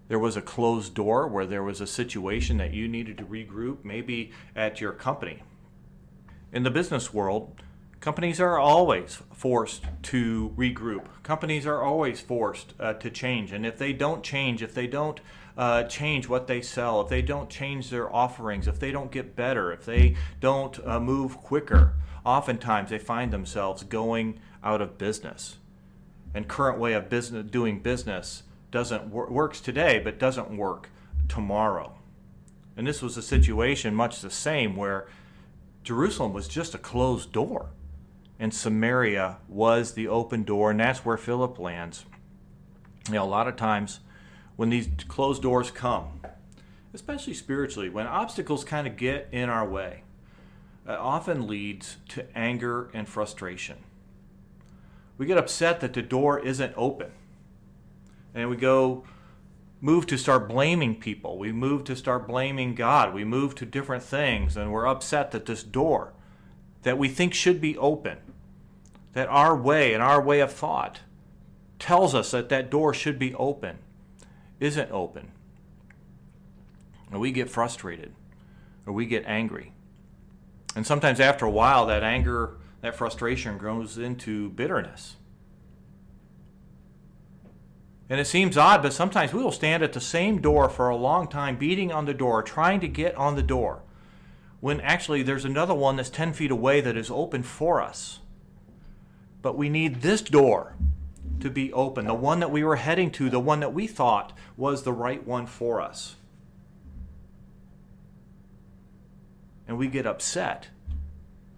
there 0.08 0.18
was 0.18 0.37
a 0.37 0.42
closed 0.42 0.94
door 0.94 1.28
where 1.28 1.47
there 1.47 1.62
was 1.62 1.80
a 1.80 1.87
situation 1.87 2.56
that 2.56 2.73
you 2.73 2.88
needed 2.88 3.18
to 3.18 3.25
regroup, 3.25 3.85
maybe 3.85 4.32
at 4.56 4.80
your 4.80 4.92
company. 4.92 5.42
In 6.50 6.62
the 6.62 6.70
business 6.70 7.12
world, 7.12 7.62
companies 8.00 8.40
are 8.40 8.58
always 8.58 9.23
forced 9.32 9.85
to 10.04 10.54
regroup. 10.56 11.04
Companies 11.23 11.66
are 11.66 11.82
always 11.82 12.20
forced 12.20 12.73
uh, 12.80 12.94
to 12.94 13.11
change. 13.11 13.52
And 13.52 13.66
if 13.66 13.76
they 13.76 13.92
don't 13.92 14.23
change, 14.25 14.62
if 14.62 14.75
they 14.75 14.87
don't 14.87 15.20
uh, 15.59 15.83
change 15.83 16.29
what 16.29 16.47
they 16.47 16.62
sell, 16.62 17.00
if 17.00 17.09
they 17.09 17.21
don't 17.21 17.50
change 17.50 17.91
their 17.91 18.15
offerings, 18.15 18.69
if 18.69 18.79
they 18.79 18.93
don't 18.93 19.11
get 19.11 19.35
better, 19.35 19.73
if 19.73 19.85
they 19.85 20.15
don't 20.41 20.79
uh, 20.87 21.00
move 21.00 21.37
quicker, 21.37 21.95
oftentimes 22.25 22.91
they 22.91 22.99
find 22.99 23.33
themselves 23.33 23.83
going 23.83 24.38
out 24.62 24.81
of 24.81 24.97
business. 24.97 25.57
And 26.33 26.47
current 26.47 26.79
way 26.79 26.93
of 26.93 27.09
business 27.11 27.50
doing 27.50 27.81
business 27.81 28.45
doesn't 28.71 29.09
wor- 29.09 29.29
works 29.31 29.61
today, 29.61 29.99
but 29.99 30.19
doesn't 30.21 30.57
work 30.57 30.91
tomorrow. 31.29 31.95
And 32.77 32.87
this 32.87 33.03
was 33.03 33.17
a 33.17 33.23
situation 33.23 33.97
much 33.97 34.21
the 34.21 34.31
same 34.31 34.77
where 34.77 35.09
Jerusalem 35.83 36.33
was 36.33 36.47
just 36.47 36.75
a 36.75 36.79
closed 36.79 37.33
door, 37.33 37.71
and 38.38 38.55
Samaria 38.55 39.38
was 39.49 39.95
the 39.95 40.07
open 40.07 40.45
door, 40.45 40.71
and 40.71 40.79
that's 40.79 41.05
where 41.05 41.17
Philip 41.17 41.59
lands. 41.59 42.05
You 43.09 43.15
know, 43.15 43.25
a 43.25 43.27
lot 43.27 43.49
of 43.49 43.57
times 43.57 43.99
when 44.59 44.71
these 44.71 44.88
closed 45.07 45.41
doors 45.41 45.71
come, 45.71 46.21
especially 46.93 47.33
spiritually, 47.33 47.88
when 47.88 48.09
obstacles 48.09 48.65
kind 48.65 48.88
of 48.88 48.97
get 48.97 49.29
in 49.31 49.49
our 49.49 49.65
way, 49.65 50.03
it 50.85 50.99
often 50.99 51.47
leads 51.47 51.99
to 52.09 52.27
anger 52.37 52.91
and 52.93 53.09
frustration. 53.09 53.77
We 55.17 55.27
get 55.27 55.38
upset 55.38 55.79
that 55.79 55.93
the 55.93 56.03
door 56.03 56.41
isn't 56.41 56.73
open 56.77 57.12
and 58.35 58.50
we 58.50 58.57
go 58.57 59.05
move 59.81 60.09
to 60.09 60.19
start 60.19 60.49
blaming 60.49 60.97
people. 60.97 61.38
We 61.38 61.53
move 61.53 61.85
to 61.85 61.95
start 61.95 62.27
blaming 62.27 62.75
God. 62.75 63.15
We 63.15 63.23
move 63.23 63.55
to 63.55 63.65
different 63.65 64.03
things, 64.03 64.57
and 64.57 64.73
we're 64.73 64.88
upset 64.88 65.31
that 65.31 65.47
this 65.47 65.62
door 65.62 66.15
that 66.83 66.99
we 66.99 67.09
think 67.09 67.33
should 67.33 67.61
be 67.61 67.79
open, 67.79 68.19
that 69.12 69.29
our 69.29 69.57
way 69.57 69.95
and 69.95 70.03
our 70.03 70.21
way 70.21 70.41
of 70.41 70.53
thought 70.53 70.99
tells 71.79 72.12
us 72.12 72.33
that 72.33 72.49
that 72.49 72.73
door 72.73 72.93
should 72.93 73.21
be 73.21 73.33
open, 73.35 73.79
isn't 74.61 74.91
open. 74.91 75.33
And 77.11 77.21
we 77.21 77.33
get 77.33 77.50
frustrated 77.50 78.12
or 78.87 78.93
we 78.93 79.07
get 79.07 79.25
angry. 79.27 79.73
And 80.77 80.87
sometimes 80.87 81.21
after 81.21 81.45
a 81.45 81.50
while, 81.50 81.87
that 81.87 82.03
anger, 82.03 82.57
that 82.83 82.97
frustration 82.97 83.59
grows 83.59 83.99
into 83.99 84.50
bitterness. 84.50 85.17
And 88.11 88.19
it 88.19 88.27
seems 88.27 88.57
odd, 88.57 88.83
but 88.83 88.93
sometimes 88.93 89.33
we 89.35 89.43
will 89.43 89.53
stand 89.53 89.83
at 89.83 89.93
the 89.93 90.00
same 90.00 90.41
door 90.41 90.69
for 90.71 90.88
a 90.88 90.97
long 90.97 91.29
time, 91.29 91.57
beating 91.57 91.93
on 91.93 92.07
the 92.07 92.15
door, 92.15 92.43
trying 92.43 92.81
to 92.81 92.88
get 92.88 93.15
on 93.17 93.37
the 93.37 93.43
door, 93.43 93.83
when 94.61 94.81
actually 94.81 95.23
there's 95.23 95.45
another 95.45 95.75
one 95.75 95.97
that's 95.97 96.09
10 96.09 96.33
feet 96.33 96.50
away 96.50 96.81
that 96.81 96.97
is 96.97 97.11
open 97.11 97.43
for 97.43 97.83
us. 97.83 98.21
But 99.43 99.57
we 99.57 99.69
need 99.69 100.00
this 100.00 100.23
door 100.23 100.75
to 101.40 101.50
be 101.50 101.73
open, 101.73 102.06
the 102.06 102.14
one 102.14 102.40
that 102.40 102.50
we 102.50 102.64
were 102.64 102.76
heading 102.76 103.11
to, 103.12 103.30
the 103.30 103.40
one 103.40 103.61
that 103.61 103.75
we 103.75 103.87
thought 103.87 104.32
was 104.56 104.82
the 104.82 104.92
right 104.92 105.26
one 105.26 105.47
for 105.47 105.80
us. 105.80 106.16
And 109.66 109.78
we 109.78 109.88
get 109.88 110.06
upset. 110.06 110.68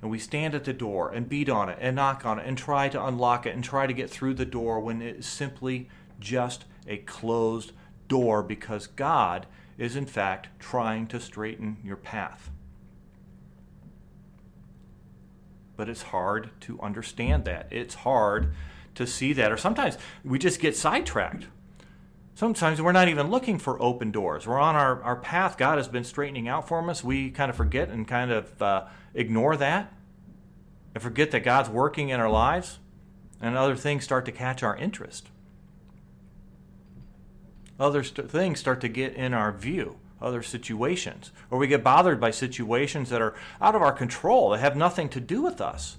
And 0.02 0.10
we 0.10 0.18
stand 0.18 0.54
at 0.54 0.64
the 0.64 0.72
door 0.72 1.10
and 1.10 1.28
beat 1.28 1.48
on 1.48 1.68
it 1.68 1.78
and 1.80 1.96
knock 1.96 2.24
on 2.24 2.38
it 2.38 2.46
and 2.46 2.56
try 2.56 2.88
to 2.88 3.04
unlock 3.04 3.46
it 3.46 3.54
and 3.54 3.62
try 3.62 3.86
to 3.86 3.92
get 3.92 4.08
through 4.08 4.34
the 4.34 4.46
door 4.46 4.80
when 4.80 5.02
it 5.02 5.16
is 5.16 5.26
simply 5.26 5.88
just 6.18 6.64
a 6.86 6.96
closed 6.98 7.72
door 8.08 8.42
because 8.42 8.86
God 8.86 9.46
is, 9.76 9.96
in 9.96 10.06
fact, 10.06 10.48
trying 10.58 11.06
to 11.08 11.20
straighten 11.20 11.78
your 11.84 11.96
path. 11.96 12.50
But 15.76 15.88
it's 15.88 16.02
hard 16.02 16.50
to 16.60 16.80
understand 16.80 17.44
that. 17.44 17.68
It's 17.70 17.94
hard 17.94 18.52
to 18.94 19.06
see 19.06 19.32
that. 19.34 19.52
Or 19.52 19.56
sometimes 19.56 19.98
we 20.24 20.38
just 20.38 20.60
get 20.60 20.76
sidetracked. 20.76 21.46
Sometimes 22.34 22.80
we're 22.80 22.92
not 22.92 23.08
even 23.08 23.30
looking 23.30 23.58
for 23.58 23.80
open 23.82 24.10
doors. 24.10 24.46
We're 24.46 24.58
on 24.58 24.74
our, 24.74 25.02
our 25.02 25.16
path 25.16 25.58
God 25.58 25.78
has 25.78 25.88
been 25.88 26.04
straightening 26.04 26.48
out 26.48 26.66
for 26.66 26.88
us. 26.88 27.04
We 27.04 27.30
kind 27.30 27.50
of 27.50 27.56
forget 27.56 27.88
and 27.90 28.08
kind 28.08 28.30
of 28.30 28.62
uh, 28.62 28.84
ignore 29.14 29.56
that 29.56 29.92
and 30.94 31.02
forget 31.02 31.30
that 31.32 31.40
God's 31.40 31.68
working 31.68 32.08
in 32.08 32.18
our 32.18 32.30
lives, 32.30 32.78
and 33.40 33.56
other 33.56 33.76
things 33.76 34.02
start 34.04 34.24
to 34.24 34.32
catch 34.32 34.62
our 34.62 34.76
interest 34.76 35.28
other 37.80 38.04
st- 38.04 38.30
things 38.30 38.60
start 38.60 38.80
to 38.82 38.88
get 38.88 39.14
in 39.14 39.32
our 39.32 39.50
view, 39.50 39.96
other 40.20 40.42
situations, 40.42 41.32
or 41.50 41.58
we 41.58 41.66
get 41.66 41.82
bothered 41.82 42.20
by 42.20 42.30
situations 42.30 43.08
that 43.08 43.22
are 43.22 43.34
out 43.60 43.74
of 43.74 43.82
our 43.82 43.92
control, 43.92 44.50
that 44.50 44.60
have 44.60 44.76
nothing 44.76 45.08
to 45.08 45.20
do 45.20 45.42
with 45.42 45.60
us. 45.60 45.96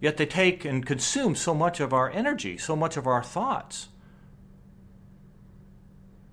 Yet 0.00 0.16
they 0.16 0.26
take 0.26 0.64
and 0.64 0.86
consume 0.86 1.34
so 1.34 1.54
much 1.54 1.78
of 1.78 1.92
our 1.92 2.10
energy, 2.10 2.56
so 2.56 2.74
much 2.74 2.96
of 2.96 3.06
our 3.06 3.22
thoughts. 3.22 3.88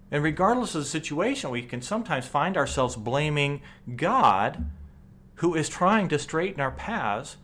And 0.09 0.24
regardless 0.24 0.74
of 0.74 0.83
the 0.83 0.89
situation, 0.89 1.50
we 1.50 1.63
can 1.63 1.81
sometimes 1.81 2.25
find 2.25 2.55
ourselves 2.55 2.95
blaming 2.95 3.62
God, 3.95 4.69
who 5.36 5.53
is 5.53 5.67
trying 5.67 6.07
to 6.09 6.19
straighten 6.19 6.62
our 6.62 6.71
paths, 6.71 7.38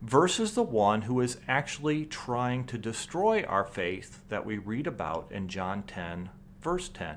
versus 0.00 0.54
the 0.54 0.62
one 0.62 1.02
who 1.02 1.20
is 1.20 1.38
actually 1.46 2.04
trying 2.06 2.64
to 2.64 2.78
destroy 2.78 3.42
our 3.44 3.64
faith 3.64 4.20
that 4.28 4.46
we 4.46 4.58
read 4.58 4.86
about 4.86 5.30
in 5.30 5.48
John 5.48 5.82
10, 5.82 6.30
verse 6.62 6.88
10. 6.88 7.16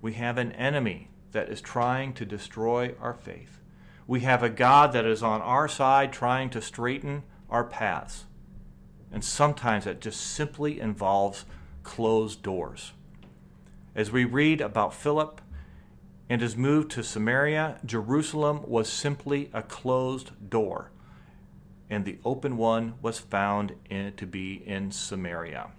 We 0.00 0.14
have 0.14 0.38
an 0.38 0.52
enemy 0.52 1.08
that 1.32 1.48
is 1.48 1.60
trying 1.60 2.12
to 2.14 2.24
destroy 2.24 2.94
our 3.00 3.14
faith. 3.14 3.60
We 4.06 4.20
have 4.20 4.42
a 4.42 4.48
God 4.48 4.92
that 4.92 5.04
is 5.04 5.22
on 5.22 5.40
our 5.42 5.68
side 5.68 6.12
trying 6.12 6.50
to 6.50 6.62
straighten 6.62 7.22
our 7.50 7.64
paths. 7.64 8.24
And 9.12 9.24
sometimes 9.24 9.84
that 9.84 10.00
just 10.00 10.20
simply 10.20 10.80
involves 10.80 11.44
closed 11.82 12.42
doors. 12.42 12.92
As 13.94 14.12
we 14.12 14.24
read 14.24 14.60
about 14.60 14.94
Philip 14.94 15.40
and 16.28 16.40
his 16.40 16.56
move 16.56 16.88
to 16.88 17.02
Samaria, 17.02 17.80
Jerusalem 17.84 18.62
was 18.66 18.88
simply 18.88 19.50
a 19.52 19.62
closed 19.62 20.50
door 20.50 20.90
and 21.88 22.04
the 22.04 22.18
open 22.24 22.56
one 22.56 22.94
was 23.00 23.18
found 23.18 23.74
in, 23.88 24.12
to 24.14 24.26
be 24.26 24.62
in 24.66 24.90
Samaria. 24.90 25.70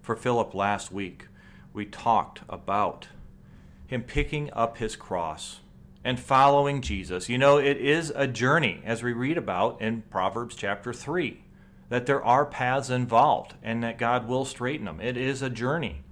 For 0.00 0.16
Philip 0.16 0.54
last 0.54 0.90
week, 0.90 1.28
we 1.72 1.86
talked 1.86 2.40
about 2.48 3.08
him 3.86 4.02
picking 4.02 4.50
up 4.52 4.78
his 4.78 4.96
cross 4.96 5.60
and 6.04 6.18
following 6.18 6.80
Jesus. 6.80 7.28
You 7.28 7.38
know, 7.38 7.58
it 7.58 7.76
is 7.76 8.12
a 8.14 8.26
journey, 8.26 8.82
as 8.84 9.02
we 9.02 9.12
read 9.12 9.38
about 9.38 9.80
in 9.80 10.02
Proverbs 10.10 10.56
chapter 10.56 10.92
3, 10.92 11.42
that 11.88 12.06
there 12.06 12.24
are 12.24 12.44
paths 12.44 12.90
involved 12.90 13.54
and 13.62 13.82
that 13.82 13.98
God 13.98 14.26
will 14.26 14.44
straighten 14.44 14.86
them. 14.86 15.00
It 15.00 15.16
is 15.16 15.42
a 15.42 15.50
journey. 15.50 16.02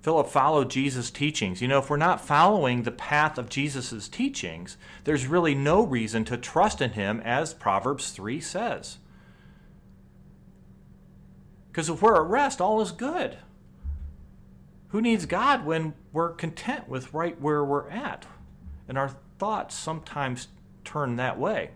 Philip 0.00 0.28
followed 0.28 0.70
Jesus' 0.70 1.10
teachings. 1.10 1.60
You 1.60 1.68
know, 1.68 1.80
if 1.80 1.90
we're 1.90 1.96
not 1.96 2.20
following 2.20 2.82
the 2.82 2.90
path 2.90 3.36
of 3.36 3.50
Jesus' 3.50 4.08
teachings, 4.08 4.78
there's 5.04 5.26
really 5.26 5.54
no 5.54 5.82
reason 5.82 6.24
to 6.26 6.36
trust 6.36 6.80
in 6.80 6.92
him, 6.92 7.20
as 7.24 7.52
Proverbs 7.52 8.10
3 8.10 8.40
says. 8.40 8.98
Because 11.78 11.90
if 11.90 12.02
we're 12.02 12.16
at 12.16 12.28
rest, 12.28 12.60
all 12.60 12.80
is 12.80 12.90
good. 12.90 13.36
Who 14.88 15.00
needs 15.00 15.26
God 15.26 15.64
when 15.64 15.94
we're 16.12 16.30
content 16.30 16.88
with 16.88 17.14
right 17.14 17.40
where 17.40 17.64
we're 17.64 17.88
at? 17.88 18.26
And 18.88 18.98
our 18.98 19.14
thoughts 19.38 19.76
sometimes 19.76 20.48
turn 20.82 21.14
that 21.14 21.38
way. 21.38 21.70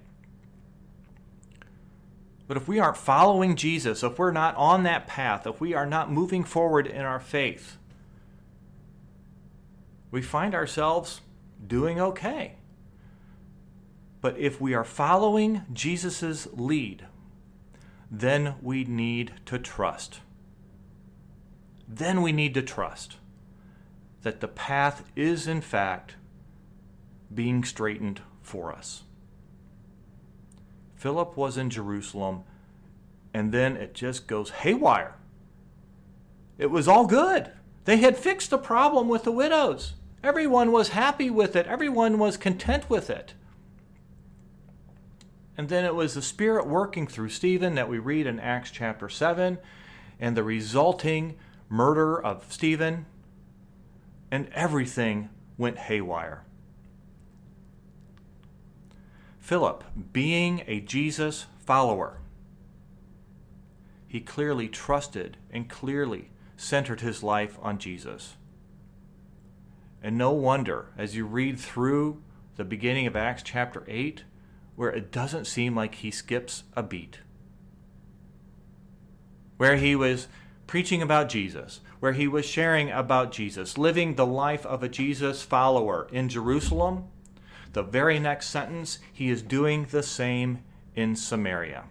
But 2.49 2.57
if 2.57 2.67
we 2.67 2.81
aren't 2.81 2.97
following 2.97 3.55
Jesus, 3.55 4.03
if 4.03 4.19
we're 4.19 4.33
not 4.33 4.57
on 4.57 4.83
that 4.83 5.07
path, 5.07 5.47
if 5.47 5.61
we 5.61 5.73
are 5.73 5.87
not 5.87 6.11
moving 6.11 6.43
forward 6.43 6.89
in 6.89 7.03
our 7.03 7.21
faith, 7.21 7.77
we 10.11 10.21
find 10.21 10.53
ourselves 10.53 11.21
doing 11.65 12.01
okay. 12.01 12.57
But 14.21 14.37
if 14.37 14.61
we 14.61 14.75
are 14.75 14.83
following 14.83 15.63
Jesus' 15.73 16.49
lead, 16.53 17.07
then 18.15 18.57
we 18.61 18.85
need 18.85 19.33
to 19.47 19.59
trust. 19.59 20.21
Then 21.89 22.21
we 22.21 22.31
need 22.31 22.53
to 22.55 22.63
trust 22.63 23.17
that 24.21 24.41
the 24.41 24.49
path 24.49 25.03
is, 25.17 25.49
in 25.49 25.63
fact, 25.63 26.17
being 27.35 27.65
straightened 27.65 28.21
for 28.43 28.71
us. 28.71 29.05
Philip 30.95 31.39
was 31.39 31.57
in 31.57 31.71
Jerusalem, 31.71 32.45
and 33.33 33.51
then 33.51 33.79
it 33.79 33.95
just 33.95 34.27
goes 34.27 34.51
haywire. 34.51 35.17
It 36.59 36.71
was 36.71 36.87
all 36.87 37.07
good. 37.07 37.51
They 37.87 37.97
had 37.97 38.19
fixed 38.19 38.51
the 38.51 38.59
problem 38.59 39.09
with 39.09 39.25
the 39.25 39.33
widows. 39.33 39.95
Everyone 40.23 40.71
was 40.71 40.91
happy 40.91 41.31
with 41.31 41.57
it, 41.57 41.67
everyone 41.67 42.19
was 42.19 42.37
content 42.37 42.91
with 42.91 43.09
it. 43.09 43.33
And 45.57 45.69
then 45.69 45.85
it 45.85 45.95
was 45.95 46.15
the 46.15 46.23
Spirit 46.23 46.67
working 46.67 47.07
through 47.07 47.29
Stephen 47.29 47.75
that 47.75 47.89
we 47.89 47.99
read 47.99 48.27
in 48.27 48.41
Acts 48.41 48.71
chapter 48.71 49.09
7 49.09 49.59
and 50.19 50.37
the 50.37 50.43
resulting 50.43 51.37
murder 51.69 52.21
of 52.21 52.51
Stephen. 52.51 53.07
And 54.31 54.49
everything 54.55 55.29
went 55.59 55.79
haywire. 55.79 56.45
Philip, 59.39 59.85
being 60.13 60.63
a 60.67 60.81
Jesus 60.81 61.47
follower, 61.59 62.19
he 64.07 64.21
clearly 64.21 64.69
trusted 64.69 65.37
and 65.51 65.69
clearly 65.69 66.31
centered 66.57 67.01
his 67.01 67.23
life 67.23 67.59
on 67.61 67.79
Jesus. 67.79 68.37
And 70.03 70.17
no 70.17 70.33
wonder, 70.33 70.89
as 70.97 71.17
you 71.17 71.27
read 71.27 71.59
through 71.59 72.23
the 72.57 72.65
beginning 72.65 73.07
of 73.07 73.17
Acts 73.17 73.43
chapter 73.43 73.85
8, 73.87 74.25
where 74.77 74.91
it 74.91 75.13
doesn't 75.13 75.47
seem 75.47 75.75
like 75.75 75.97
he 75.97 76.11
skips 76.11 76.65
a 76.75 76.83
beat, 76.83 77.19
where 79.57 79.77
he 79.77 79.95
was 79.95 80.29
preaching 80.67 81.03
about 81.03 81.29
Jesus, 81.29 81.81
where 82.01 82.13
he 82.13 82.27
was 82.27 82.45
sharing 82.45 82.91
about 82.91 83.31
Jesus, 83.33 83.77
living 83.77 84.15
the 84.15 84.27
life 84.27 84.65
of 84.67 84.83
a 84.83 84.89
Jesus 84.89 85.43
follower 85.43 86.09
in 86.11 86.29
Jerusalem. 86.29 87.05
The 87.73 87.83
very 87.83 88.19
next 88.19 88.49
sentence, 88.49 88.99
he 89.13 89.31
is 89.31 89.43
doing 89.43 89.87
the 89.91 90.03
same 90.03 90.65
in 90.95 91.17
Samaria. 91.17 91.85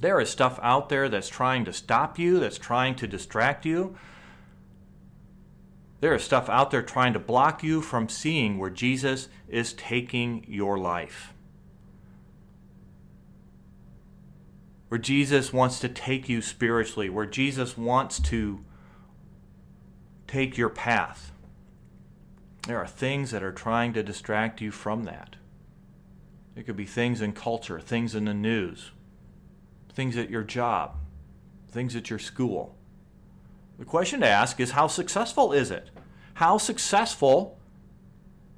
There 0.00 0.20
is 0.20 0.28
stuff 0.28 0.60
out 0.62 0.88
there 0.88 1.08
that's 1.08 1.28
trying 1.28 1.64
to 1.64 1.72
stop 1.72 2.18
you, 2.18 2.38
that's 2.38 2.58
trying 2.58 2.96
to 2.96 3.06
distract 3.06 3.64
you. 3.64 3.96
There 6.00 6.14
is 6.14 6.22
stuff 6.22 6.48
out 6.48 6.70
there 6.70 6.82
trying 6.82 7.14
to 7.14 7.18
block 7.18 7.62
you 7.62 7.80
from 7.80 8.08
seeing 8.08 8.58
where 8.58 8.70
Jesus 8.70 9.28
is 9.48 9.72
taking 9.72 10.44
your 10.46 10.78
life. 10.78 11.32
Where 14.88 14.98
Jesus 14.98 15.52
wants 15.52 15.80
to 15.80 15.88
take 15.88 16.28
you 16.28 16.40
spiritually, 16.40 17.08
where 17.08 17.26
Jesus 17.26 17.76
wants 17.76 18.20
to 18.20 18.64
take 20.26 20.56
your 20.56 20.68
path. 20.68 21.32
There 22.66 22.78
are 22.78 22.86
things 22.86 23.30
that 23.30 23.42
are 23.42 23.52
trying 23.52 23.92
to 23.94 24.02
distract 24.02 24.60
you 24.60 24.70
from 24.70 25.04
that. 25.04 25.36
It 26.56 26.64
could 26.66 26.76
be 26.76 26.86
things 26.86 27.20
in 27.20 27.32
culture, 27.32 27.78
things 27.78 28.14
in 28.14 28.24
the 28.24 28.34
news, 28.34 28.90
things 29.92 30.16
at 30.16 30.30
your 30.30 30.42
job, 30.42 30.96
things 31.68 31.94
at 31.94 32.10
your 32.10 32.18
school. 32.18 32.76
The 33.78 33.84
question 33.84 34.20
to 34.20 34.26
ask 34.26 34.58
is 34.58 34.70
how 34.70 34.86
successful 34.86 35.52
is 35.52 35.70
it? 35.70 35.90
How 36.34 36.58
successful 36.58 37.58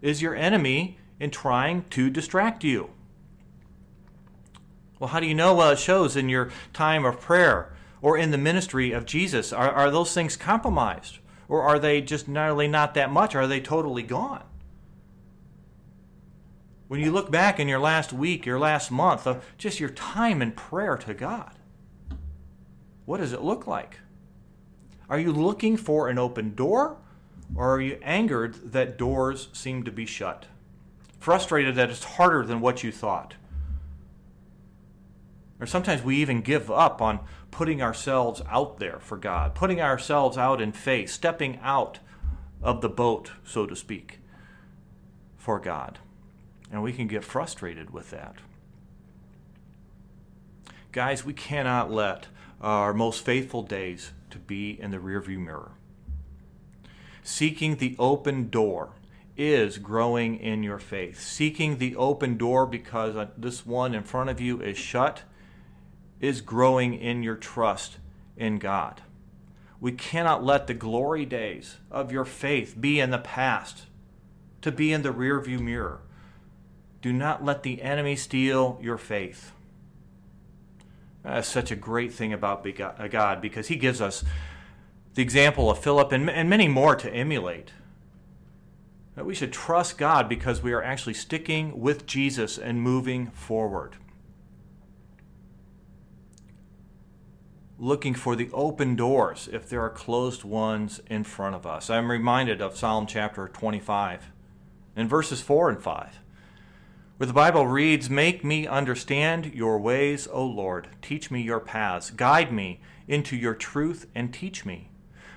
is 0.01 0.23
your 0.23 0.35
enemy 0.35 0.99
in 1.19 1.31
trying 1.31 1.85
to 1.91 2.09
distract 2.09 2.63
you? 2.63 2.91
Well, 4.99 5.09
how 5.09 5.21
do 5.21 5.27
you 5.27 5.35
know? 5.35 5.55
Well, 5.55 5.71
it 5.71 5.79
shows 5.79 6.17
in 6.17 6.29
your 6.29 6.51
time 6.73 7.05
of 7.05 7.21
prayer 7.21 7.73
or 8.03 8.17
in 8.17 8.31
the 8.31 8.39
ministry 8.39 8.93
of 8.93 9.07
Jesus. 9.07 9.53
Are, 9.53 9.71
are 9.71 9.91
those 9.91 10.13
things 10.13 10.37
compromised? 10.37 11.19
Or 11.49 11.63
are 11.63 11.79
they 11.79 12.01
just 12.01 12.29
not 12.29 12.51
only 12.51 12.69
not 12.69 12.95
that 12.95 13.11
much, 13.11 13.35
are 13.35 13.47
they 13.47 13.61
totally 13.61 14.03
gone? 14.03 14.45
When 16.89 17.01
you 17.01 17.11
look 17.11 17.31
back 17.31 17.61
in 17.61 17.69
your 17.69 17.79
last 17.79 18.13
week, 18.13 18.47
your 18.47 18.59
last 18.59 18.91
month 18.91 19.27
of 19.27 19.45
just 19.59 19.81
your 19.81 19.91
time 19.91 20.41
in 20.41 20.53
prayer 20.53 20.97
to 20.97 21.15
God, 21.15 21.53
what 23.05 23.19
does 23.19 23.33
it 23.33 23.43
look 23.43 23.67
like? 23.67 24.01
Are 25.09 25.19
you 25.19 25.33
looking 25.33 25.77
for 25.77 26.09
an 26.09 26.19
open 26.19 26.55
door, 26.55 26.99
or 27.55 27.77
are 27.77 27.81
you 27.81 27.99
angered 28.03 28.73
that 28.73 28.99
doors 28.99 29.49
seem 29.53 29.85
to 29.85 29.93
be 29.93 30.05
shut? 30.05 30.47
Frustrated 31.19 31.75
that 31.77 31.91
it's 31.91 32.05
harder 32.05 32.45
than 32.45 32.61
what 32.61 32.83
you 32.83 32.93
thought? 32.93 33.35
Or 35.61 35.67
sometimes 35.67 36.03
we 36.03 36.17
even 36.17 36.41
give 36.41 36.71
up 36.71 37.03
on 37.03 37.21
putting 37.51 37.83
ourselves 37.83 38.43
out 38.49 38.79
there 38.79 39.01
for 39.01 39.17
God, 39.17 39.55
putting 39.55 39.81
ourselves 39.81 40.39
out 40.39 40.61
in 40.61 40.73
faith, 40.73 41.11
stepping 41.11 41.59
out 41.63 41.99
of 42.63 42.81
the 42.81 42.89
boat, 42.89 43.33
so 43.45 43.67
to 43.67 43.75
speak, 43.75 44.21
for 45.37 45.59
God. 45.59 45.99
And 46.71 46.83
we 46.83 46.93
can 46.93 47.09
get 47.09 47.25
frustrated 47.25 47.91
with 47.91 48.11
that. 48.11 48.37
Guys, 50.93 51.25
we 51.25 51.33
cannot 51.33 51.91
let 51.91 52.29
our 52.61 52.93
most 52.95 53.25
faithful 53.25 53.63
days 53.63 54.13
to 54.31 54.39
be 54.39 54.81
in 54.81 54.91
the 54.91 54.99
rearview 54.99 55.39
mirror. 55.39 55.73
Seeking 57.23 57.77
the 57.77 57.95
open 57.99 58.49
door 58.49 58.91
is 59.37 59.79
growing 59.79 60.39
in 60.39 60.63
your 60.63 60.79
faith. 60.79 61.21
Seeking 61.21 61.79
the 61.79 61.95
open 61.97 62.37
door 62.37 62.67
because 62.67 63.29
this 63.37 63.65
one 63.65 63.95
in 63.95 64.03
front 64.03 64.31
of 64.31 64.41
you 64.41 64.61
is 64.61 64.77
shut 64.77 65.23
is 66.21 66.41
growing 66.41 66.95
in 66.95 67.23
your 67.23 67.37
trust 67.37 67.99
in 68.37 68.59
God. 68.59 69.03
We 69.81 69.93
cannot 69.93 70.45
let 70.45 70.67
the 70.67 70.75
glory 70.75 71.25
days 71.25 71.77
of 71.91 72.11
your 72.11 72.25
faith 72.25 72.75
be 72.81 72.99
in 72.99 73.11
the 73.11 73.19
past, 73.19 73.87
to 74.63 74.73
be 74.73 74.93
in 74.93 75.03
the 75.03 75.13
rearview 75.13 75.61
mirror. 75.61 76.01
Do 77.01 77.13
not 77.13 77.45
let 77.45 77.63
the 77.63 77.81
enemy 77.83 78.17
steal 78.17 78.79
your 78.83 78.99
faith. 78.99 79.53
That's 81.23 81.47
such 81.47 81.71
a 81.71 81.77
great 81.77 82.13
thing 82.13 82.33
about 82.33 82.67
uh, 82.81 83.07
God 83.09 83.41
because 83.41 83.69
He 83.69 83.77
gives 83.77 84.01
us 84.01 84.25
the 85.15 85.23
example 85.23 85.71
of 85.71 85.79
Philip 85.79 86.11
and, 86.11 86.29
and 86.29 86.51
many 86.51 86.69
more 86.69 86.97
to 86.97 87.13
emulate. 87.13 87.73
That 89.15 89.27
we 89.27 89.35
should 89.35 89.53
trust 89.53 89.99
God 89.99 90.29
because 90.29 90.63
we 90.63 90.73
are 90.73 90.83
actually 90.83 91.15
sticking 91.15 91.81
with 91.81 92.07
Jesus 92.07 92.57
and 92.57 92.81
moving 92.81 93.29
forward. 93.29 93.97
Looking 97.79 98.15
for 98.15 98.35
the 98.35 98.51
open 98.53 98.97
doors 98.97 99.49
if 99.53 99.69
there 99.69 99.81
are 99.83 99.91
closed 99.91 100.43
ones 100.43 101.01
in 101.09 101.25
front 101.25 101.55
of 101.55 101.67
us. 101.67 101.89
I'm 101.91 102.11
reminded 102.11 102.61
of 102.61 102.77
Psalm 102.77 103.07
chapter 103.07 103.47
25 103.47 104.33
in 104.97 105.09
verses 105.09 105.41
4 105.41 105.71
and 105.71 105.83
5 105.83 106.19
where 107.19 107.27
the 107.27 107.33
Bible 107.33 107.67
reads, 107.67 108.09
Make 108.09 108.45
me 108.45 108.67
understand 108.67 109.53
your 109.53 109.79
ways, 109.81 110.29
O 110.31 110.45
Lord. 110.45 110.89
Teach 111.03 111.33
me 111.33 111.43
your 111.43 111.59
paths. 111.59 112.11
Guide 112.11 112.53
me 112.53 112.81
into 113.09 113.37
your 113.37 113.55
truth 113.55 114.07
and 114.15 114.33
teach 114.33 114.65
me. 114.65 114.91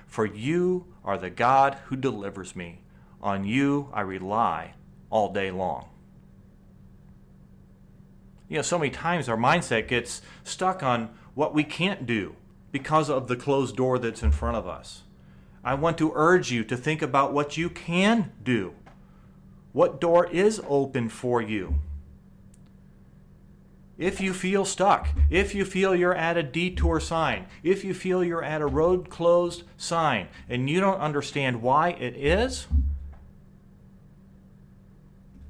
For 0.06 0.24
you 0.24 0.86
are 1.04 1.18
the 1.18 1.28
God 1.28 1.78
who 1.86 1.96
delivers 1.96 2.54
me. 2.54 2.82
On 3.20 3.44
you 3.44 3.88
I 3.92 4.02
rely 4.02 4.74
all 5.10 5.32
day 5.32 5.50
long. 5.50 5.88
You 8.48 8.58
know, 8.58 8.62
so 8.62 8.78
many 8.78 8.90
times 8.90 9.28
our 9.28 9.36
mindset 9.36 9.88
gets 9.88 10.22
stuck 10.44 10.84
on 10.84 11.10
what 11.34 11.54
we 11.54 11.64
can't 11.64 12.06
do 12.06 12.36
because 12.70 13.10
of 13.10 13.28
the 13.28 13.36
closed 13.36 13.76
door 13.76 13.98
that's 13.98 14.22
in 14.22 14.32
front 14.32 14.56
of 14.56 14.66
us. 14.66 15.02
I 15.64 15.74
want 15.74 15.98
to 15.98 16.12
urge 16.14 16.50
you 16.50 16.64
to 16.64 16.76
think 16.76 17.02
about 17.02 17.32
what 17.32 17.56
you 17.56 17.70
can 17.70 18.32
do 18.42 18.74
what 19.72 20.00
door 20.00 20.26
is 20.26 20.60
open 20.68 21.08
for 21.08 21.40
you? 21.40 21.76
If 23.98 24.20
you 24.20 24.32
feel 24.32 24.64
stuck, 24.64 25.08
if 25.30 25.54
you 25.54 25.64
feel 25.64 25.94
you're 25.94 26.14
at 26.14 26.36
a 26.36 26.42
detour 26.42 27.00
sign, 27.00 27.46
if 27.62 27.84
you 27.84 27.94
feel 27.94 28.24
you're 28.24 28.44
at 28.44 28.60
a 28.60 28.66
road 28.66 29.08
closed 29.08 29.64
sign 29.76 30.28
and 30.48 30.68
you 30.68 30.80
don't 30.80 31.00
understand 31.00 31.62
why 31.62 31.90
it 31.90 32.16
is, 32.16 32.66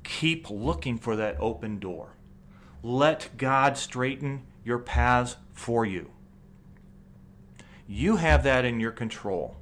keep 0.04 0.50
looking 0.50 0.98
for 0.98 1.16
that 1.16 1.36
open 1.40 1.78
door. 1.78 2.16
Let 2.82 3.36
God 3.36 3.76
straighten 3.76 4.42
your 4.64 4.78
paths 4.78 5.36
for 5.52 5.84
you. 5.84 6.10
You 7.86 8.16
have 8.16 8.42
that 8.44 8.64
in 8.64 8.80
your 8.80 8.90
control, 8.90 9.56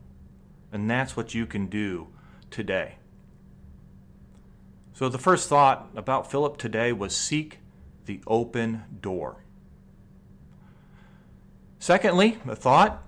and 0.72 0.88
that's 0.90 1.16
what 1.16 1.34
you 1.34 1.46
can 1.46 1.66
do 1.66 2.08
today. 2.50 2.96
So, 4.92 5.08
the 5.08 5.18
first 5.18 5.48
thought 5.48 5.88
about 5.96 6.30
Philip 6.30 6.58
today 6.58 6.92
was 6.92 7.16
seek 7.16 7.58
the 8.04 8.20
open 8.26 8.84
door. 9.00 9.44
Secondly, 11.78 12.38
the 12.44 12.54
thought 12.54 13.02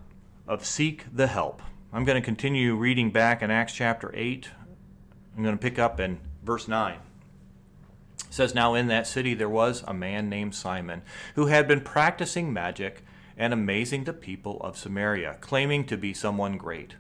of 0.49 0.65
seek 0.65 1.05
the 1.15 1.27
help. 1.27 1.61
I'm 1.93 2.05
going 2.05 2.21
to 2.21 2.25
continue 2.25 2.75
reading 2.75 3.11
back 3.11 3.43
in 3.43 3.51
Acts 3.51 3.75
chapter 3.75 4.11
8. 4.15 4.49
I'm 5.37 5.43
going 5.43 5.55
to 5.55 5.61
pick 5.61 5.79
up 5.79 6.01
in 6.01 6.19
verse 6.43 6.67
9. 6.67 6.97
It 8.33 8.37
says, 8.37 8.55
Now 8.55 8.73
in 8.73 8.87
that 8.87 9.07
city 9.07 9.35
there 9.35 9.47
was 9.47 9.85
a 9.87 9.93
man 9.93 10.31
named 10.31 10.55
Simon 10.55 11.03
who 11.35 11.49
had 11.49 11.69
been 11.69 11.83
practicing 11.83 12.51
magic 12.51 13.05
and 13.37 13.53
amazing 13.53 14.05
the 14.05 14.15
people 14.15 14.59
of 14.63 14.79
Samaria, 14.79 15.37
claiming 15.43 15.85
to 15.85 15.99
be 15.99 16.15
someone 16.15 16.57
great. 16.57 16.95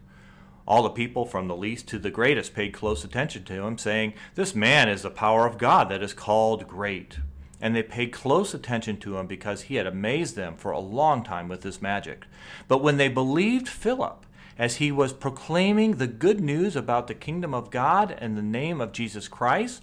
All 0.68 0.82
the 0.82 0.90
people 0.90 1.24
from 1.24 1.48
the 1.48 1.56
least 1.56 1.88
to 1.88 1.98
the 1.98 2.10
greatest 2.10 2.52
paid 2.52 2.74
close 2.74 3.02
attention 3.02 3.44
to 3.44 3.66
him, 3.66 3.78
saying, 3.78 4.12
This 4.34 4.54
man 4.54 4.90
is 4.90 5.00
the 5.00 5.10
power 5.10 5.46
of 5.46 5.56
God 5.56 5.88
that 5.88 6.02
is 6.02 6.12
called 6.12 6.68
great. 6.68 7.20
And 7.62 7.74
they 7.74 7.82
paid 7.82 8.12
close 8.12 8.52
attention 8.52 8.98
to 8.98 9.16
him 9.16 9.26
because 9.26 9.62
he 9.62 9.76
had 9.76 9.86
amazed 9.86 10.36
them 10.36 10.54
for 10.58 10.70
a 10.70 10.78
long 10.78 11.24
time 11.24 11.48
with 11.48 11.62
his 11.62 11.80
magic. 11.80 12.26
But 12.68 12.82
when 12.82 12.98
they 12.98 13.08
believed 13.08 13.68
Philip, 13.68 14.26
as 14.58 14.76
he 14.76 14.92
was 14.92 15.14
proclaiming 15.14 15.92
the 15.92 16.06
good 16.06 16.42
news 16.42 16.76
about 16.76 17.06
the 17.06 17.14
kingdom 17.14 17.54
of 17.54 17.70
God 17.70 18.14
and 18.18 18.36
the 18.36 18.42
name 18.42 18.82
of 18.82 18.92
Jesus 18.92 19.28
Christ, 19.28 19.80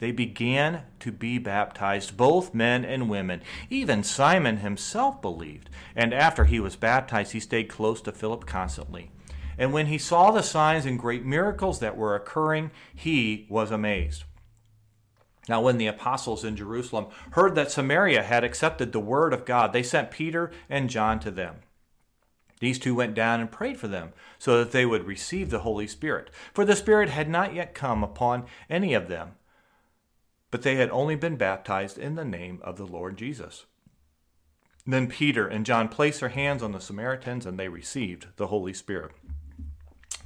they 0.00 0.10
began 0.10 0.82
to 0.98 1.12
be 1.12 1.38
baptized, 1.38 2.16
both 2.16 2.54
men 2.54 2.84
and 2.84 3.08
women. 3.08 3.42
Even 3.68 4.02
Simon 4.02 4.58
himself 4.58 5.22
believed, 5.22 5.70
and 5.94 6.12
after 6.12 6.44
he 6.44 6.58
was 6.58 6.74
baptized, 6.74 7.32
he 7.32 7.40
stayed 7.40 7.68
close 7.68 8.00
to 8.02 8.12
Philip 8.12 8.46
constantly. 8.46 9.10
And 9.56 9.72
when 9.72 9.86
he 9.86 9.98
saw 9.98 10.30
the 10.30 10.42
signs 10.42 10.86
and 10.86 10.98
great 10.98 11.24
miracles 11.24 11.80
that 11.80 11.96
were 11.96 12.14
occurring, 12.14 12.70
he 12.94 13.46
was 13.50 13.70
amazed. 13.70 14.24
Now, 15.48 15.60
when 15.60 15.78
the 15.78 15.86
apostles 15.86 16.44
in 16.44 16.56
Jerusalem 16.56 17.06
heard 17.32 17.54
that 17.54 17.70
Samaria 17.70 18.22
had 18.22 18.42
accepted 18.42 18.92
the 18.92 19.00
word 19.00 19.32
of 19.32 19.44
God, 19.44 19.72
they 19.72 19.82
sent 19.82 20.10
Peter 20.10 20.50
and 20.68 20.88
John 20.88 21.20
to 21.20 21.30
them. 21.30 21.56
These 22.60 22.78
two 22.78 22.94
went 22.94 23.14
down 23.14 23.40
and 23.40 23.50
prayed 23.50 23.78
for 23.78 23.88
them, 23.88 24.12
so 24.38 24.58
that 24.58 24.72
they 24.72 24.86
would 24.86 25.06
receive 25.06 25.50
the 25.50 25.60
Holy 25.60 25.86
Spirit. 25.86 26.30
For 26.54 26.64
the 26.64 26.76
Spirit 26.76 27.08
had 27.08 27.28
not 27.28 27.54
yet 27.54 27.74
come 27.74 28.04
upon 28.04 28.44
any 28.68 28.94
of 28.94 29.08
them, 29.08 29.32
but 30.50 30.62
they 30.62 30.76
had 30.76 30.90
only 30.90 31.16
been 31.16 31.36
baptized 31.36 31.98
in 31.98 32.14
the 32.14 32.24
name 32.24 32.60
of 32.62 32.76
the 32.76 32.86
Lord 32.86 33.16
Jesus. 33.16 33.66
Then 34.86 35.06
Peter 35.08 35.46
and 35.46 35.66
John 35.66 35.88
placed 35.88 36.20
their 36.20 36.30
hands 36.30 36.62
on 36.62 36.72
the 36.72 36.80
Samaritans, 36.80 37.46
and 37.46 37.58
they 37.58 37.68
received 37.68 38.28
the 38.36 38.48
Holy 38.48 38.72
Spirit. 38.72 39.12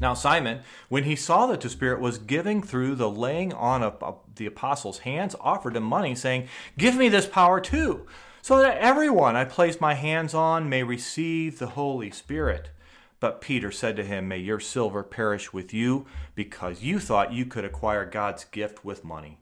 Now, 0.00 0.14
Simon, 0.14 0.60
when 0.88 1.04
he 1.04 1.14
saw 1.16 1.46
that 1.46 1.60
the 1.60 1.68
Spirit 1.68 2.00
was 2.00 2.18
giving 2.18 2.62
through 2.62 2.96
the 2.96 3.10
laying 3.10 3.52
on 3.52 3.82
of 3.82 4.18
the 4.34 4.46
apostles' 4.46 5.00
hands, 5.00 5.37
offered 5.40 5.76
him 5.76 5.84
money, 5.84 6.14
saying, 6.14 6.48
Give 6.76 6.96
me 6.96 7.08
this 7.08 7.26
power 7.26 7.60
too, 7.60 8.06
so 8.42 8.58
that 8.58 8.78
everyone 8.78 9.37
I 9.37 9.44
place 9.44 9.80
my 9.80 9.94
hands 9.94 10.34
on 10.34 10.68
may 10.68 10.82
receive 10.82 11.58
the 11.58 11.68
Holy 11.68 12.10
Spirit. 12.10 12.70
But 13.20 13.40
Peter 13.40 13.70
said 13.70 13.96
to 13.96 14.04
him, 14.04 14.28
May 14.28 14.38
your 14.38 14.60
silver 14.60 15.02
perish 15.02 15.52
with 15.52 15.72
you, 15.72 16.06
because 16.34 16.82
you 16.82 16.98
thought 16.98 17.32
you 17.32 17.46
could 17.46 17.64
acquire 17.64 18.04
God's 18.04 18.44
gift 18.44 18.84
with 18.84 19.04
money. 19.04 19.38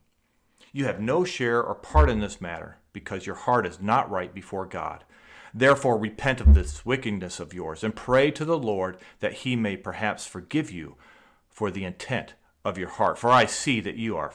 You 0.73 0.87
have 0.87 1.01
no 1.01 1.25
share 1.25 1.63
or 1.63 1.75
part 1.75 2.09
in 2.09 2.21
this 2.21 2.41
matter, 2.41 2.79
because 2.93 3.27
your 3.27 3.37
heart 3.37 3.67
is 3.67 3.81
not 3.81 4.11
right 4.11 4.33
before 4.33 4.67
God. 4.67 5.05
Therefore, 5.55 5.99
repent 5.99 6.41
of 6.41 6.55
this 6.55 6.87
wickedness 6.87 7.39
of 7.39 7.53
yours, 7.53 7.85
and 7.85 7.95
pray 7.95 8.31
to 8.31 8.45
the 8.45 8.59
Lord 8.59 8.97
that 9.21 9.35
he 9.35 9.55
may 9.55 9.77
perhaps 9.77 10.27
forgive 10.27 10.71
you 10.71 10.97
for 11.51 11.71
the 11.71 11.85
intent 11.85 12.35
of 12.65 12.79
your 12.79 12.89
heart. 12.89 13.19
For 13.19 13.31
I 13.31 13.45
see 13.45 13.81
that 13.81 13.97
you 13.97 14.17
are 14.17 14.33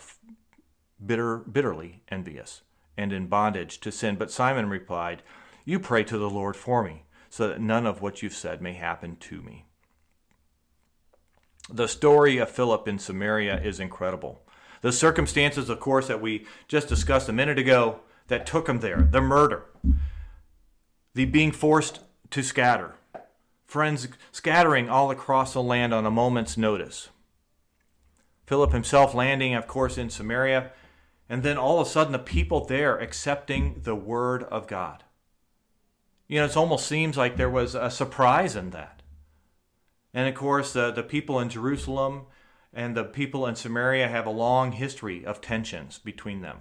bitter, 1.04 1.38
bitterly 1.38 2.04
envious 2.10 2.62
and 2.98 3.14
in 3.14 3.28
bondage 3.28 3.80
to 3.80 3.92
sin. 3.92 4.16
But 4.16 4.32
Simon 4.32 4.70
replied, 4.70 5.22
You 5.66 5.80
pray 5.80 6.04
to 6.06 6.18
the 6.18 6.30
Lord 6.30 6.56
for 6.56 6.84
me, 6.84 7.04
so 7.30 7.48
that 7.48 7.62
none 7.62 7.86
of 7.86 8.02
what 8.02 8.22
you've 8.22 8.34
said 8.34 8.62
may 8.62 8.74
happen 8.74 9.16
to 9.18 9.42
me. 9.42 9.66
The 11.70 11.88
story 11.88 12.38
of 12.38 12.50
Philip 12.50 12.88
in 12.88 12.98
Samaria 12.98 13.62
is 13.62 13.80
incredible. 13.80 14.47
The 14.82 14.92
circumstances, 14.92 15.70
of 15.70 15.80
course, 15.80 16.08
that 16.08 16.22
we 16.22 16.46
just 16.68 16.88
discussed 16.88 17.30
a 17.30 17.34
minute 17.34 17.60
ago 17.60 18.02
that 18.28 18.46
took 18.46 18.68
him 18.68 18.80
there 18.80 19.08
the 19.12 19.22
murder, 19.22 19.66
the 21.14 21.26
being 21.26 21.52
forced 21.52 22.00
to 22.32 22.44
scatter, 22.44 22.96
friends 23.66 24.08
scattering 24.32 24.90
all 24.90 25.12
across 25.12 25.54
the 25.54 25.64
land 25.64 25.94
on 25.94 26.06
a 26.06 26.12
moment's 26.12 26.58
notice. 26.58 27.10
Philip 28.46 28.72
himself 28.72 29.14
landing, 29.14 29.54
of 29.56 29.68
course, 29.68 29.98
in 29.98 30.10
Samaria, 30.10 30.72
and 31.30 31.44
then 31.44 31.58
all 31.58 31.80
of 31.80 31.88
a 31.88 31.90
sudden 31.90 32.14
the 32.14 32.20
people 32.20 32.66
there 32.66 32.98
accepting 32.98 33.82
the 33.84 33.96
word 33.96 34.44
of 34.44 34.68
God. 34.68 35.04
You 36.28 36.40
know, 36.40 36.46
it 36.46 36.58
almost 36.58 36.88
seems 36.88 37.18
like 37.18 37.36
there 37.36 37.50
was 37.50 37.76
a 37.76 37.90
surprise 37.90 38.56
in 38.56 38.70
that. 38.72 39.02
And 40.14 40.28
of 40.28 40.36
course, 40.36 40.74
the, 40.74 40.92
the 40.92 41.04
people 41.04 41.40
in 41.40 41.50
Jerusalem 41.50 42.26
and 42.78 42.96
the 42.96 43.04
people 43.04 43.48
in 43.48 43.56
Samaria 43.56 44.08
have 44.08 44.28
a 44.28 44.30
long 44.30 44.72
history 44.72 45.26
of 45.26 45.42
tensions 45.42 45.98
between 45.98 46.42
them. 46.42 46.60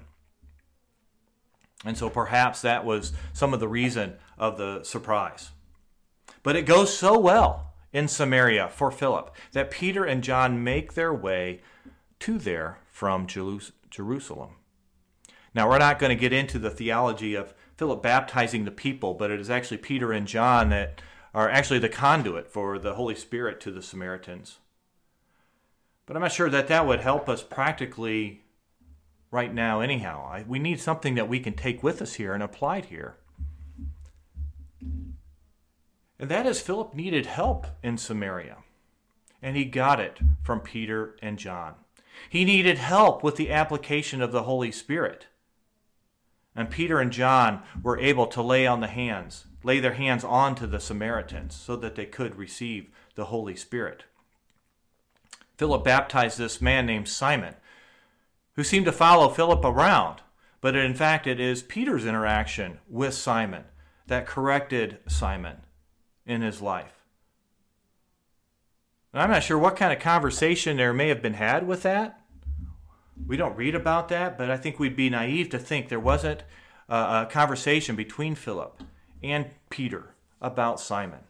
And 1.85 1.97
so 1.99 2.09
perhaps 2.09 2.63
that 2.63 2.87
was 2.87 3.13
some 3.35 3.53
of 3.53 3.61
the 3.61 3.69
reason 3.69 4.15
of 4.39 4.57
the 4.57 4.83
surprise. 4.83 5.51
But 6.43 6.57
it 6.57 6.63
goes 6.63 6.97
so 6.97 7.19
well 7.19 7.75
in 7.93 8.09
Samaria 8.09 8.71
for 8.71 8.91
Philip 8.91 9.31
that 9.53 9.71
Peter 9.71 10.05
and 10.05 10.25
John 10.25 10.65
make 10.65 10.95
their 10.95 11.13
way 11.13 11.61
to 12.21 12.39
there 12.39 12.79
from 12.91 13.27
Jerusalem. 13.27 14.53
Now, 15.55 15.69
we're 15.69 15.79
not 15.79 15.99
going 15.99 16.17
to 16.17 16.21
get 16.21 16.33
into 16.33 16.59
the 16.59 16.71
theology 16.71 17.35
of 17.35 17.53
Philip 17.77 18.03
baptizing 18.03 18.65
the 18.65 18.71
people, 18.71 19.13
but 19.13 19.31
it 19.31 19.39
is 19.39 19.51
actually 19.51 19.79
Peter 19.79 20.13
and 20.13 20.27
John 20.27 20.71
that 20.71 21.03
are 21.35 21.51
actually 21.51 21.79
the 21.79 21.91
conduit 21.91 22.49
for 22.49 22.79
the 22.79 22.95
Holy 22.95 23.15
Spirit 23.15 23.61
to 23.61 23.71
the 23.71 23.83
Samaritans. 23.83 24.59
But 26.07 26.17
I'm 26.17 26.23
not 26.23 26.33
sure 26.33 26.49
that 26.49 26.69
that 26.69 26.87
would 26.87 27.01
help 27.01 27.29
us 27.29 27.43
practically 27.43 28.45
right 29.33 29.53
now, 29.53 29.81
anyhow. 29.81 30.29
I, 30.31 30.45
we 30.47 30.61
need 30.61 30.81
something 30.81 31.17
that 31.17 31.29
we 31.29 31.41
can 31.41 31.55
take 31.55 31.83
with 31.83 32.01
us 32.01 32.15
here 32.15 32.33
and 32.33 32.43
apply 32.43 32.79
it 32.79 32.85
here. 32.87 33.17
And 36.19 36.31
that 36.31 36.47
is, 36.47 36.61
Philip 36.61 36.95
needed 36.95 37.27
help 37.27 37.67
in 37.83 37.99
Samaria, 37.99 38.59
and 39.43 39.57
he 39.57 39.65
got 39.65 40.01
it 40.01 40.19
from 40.43 40.61
Peter 40.61 41.17
and 41.21 41.39
John. 41.39 41.75
He 42.31 42.45
needed 42.45 42.79
help 42.79 43.23
with 43.23 43.37
the 43.37 43.51
application 43.51 44.23
of 44.23 44.33
the 44.33 44.45
Holy 44.45 44.73
Spirit. 44.73 45.27
And 46.55 46.71
Peter 46.71 47.01
and 47.01 47.13
John 47.13 47.63
were 47.83 47.99
able 47.99 48.27
to 48.29 48.41
lay 48.41 48.67
on 48.67 48.81
the 48.81 48.87
hands, 48.87 49.45
lay 49.63 49.79
their 49.79 49.93
hands 49.93 50.25
onto 50.25 50.67
the 50.67 50.81
Samaritans 50.81 51.55
so 51.55 51.77
that 51.77 51.97
they 51.97 52.07
could 52.07 52.37
receive 52.37 52.89
the 53.15 53.27
Holy 53.27 53.57
Spirit. 53.57 54.05
Philip 55.57 55.85
baptized 55.85 56.39
this 56.39 56.61
man 56.61 56.87
named 56.87 57.09
Simon, 57.09 57.55
who 58.55 58.65
seemed 58.65 58.87
to 58.87 58.93
follow 58.93 59.29
Philip 59.29 59.65
around. 59.65 60.21
But 60.61 60.75
in 60.75 60.95
fact, 60.95 61.27
it 61.27 61.39
is 61.39 61.63
Peter's 61.63 62.07
interaction 62.07 62.79
with 62.89 63.15
Simon 63.15 63.65
that 64.07 64.27
corrected 64.27 64.99
Simon 65.07 65.59
in 66.25 66.43
his 66.43 66.61
life. 66.61 66.93
I'm 69.15 69.31
not 69.31 69.43
sure 69.43 69.59
what 69.59 69.77
kind 69.77 69.93
of 69.93 69.99
conversation 69.99 70.77
there 70.77 70.93
may 70.93 71.09
have 71.09 71.23
been 71.23 71.35
had 71.35 71.67
with 71.67 71.83
that. 71.85 72.21
We 73.27 73.37
don't 73.37 73.57
read 73.57 73.75
about 73.75 74.09
that, 74.09 74.37
but 74.37 74.51
I 74.51 74.59
think 74.59 74.79
we'd 74.79 74.97
be 74.97 75.09
naive 75.09 75.49
to 75.51 75.59
think 75.59 75.89
there 75.89 75.99
wasn't 75.99 76.43
a 76.89 77.27
conversation 77.31 77.97
between 77.97 78.35
Philip 78.35 78.83
and 79.23 79.51
Peter 79.71 80.15
about 80.41 80.81
Simon. 80.81 81.21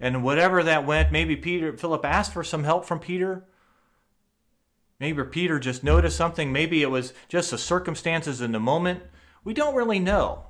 And 0.00 0.22
whatever 0.22 0.62
that 0.62 0.86
went, 0.86 1.12
maybe 1.12 1.36
Peter 1.36 1.76
Philip 1.76 2.04
asked 2.04 2.32
for 2.32 2.44
some 2.44 2.64
help 2.64 2.84
from 2.84 2.98
Peter. 2.98 3.44
Maybe 5.00 5.22
Peter 5.24 5.58
just 5.58 5.84
noticed 5.84 6.16
something. 6.16 6.52
Maybe 6.52 6.82
it 6.82 6.90
was 6.90 7.12
just 7.28 7.50
the 7.50 7.58
circumstances 7.58 8.40
in 8.40 8.52
the 8.52 8.60
moment. 8.60 9.02
We 9.44 9.54
don't 9.54 9.74
really 9.74 9.98
know. 9.98 10.46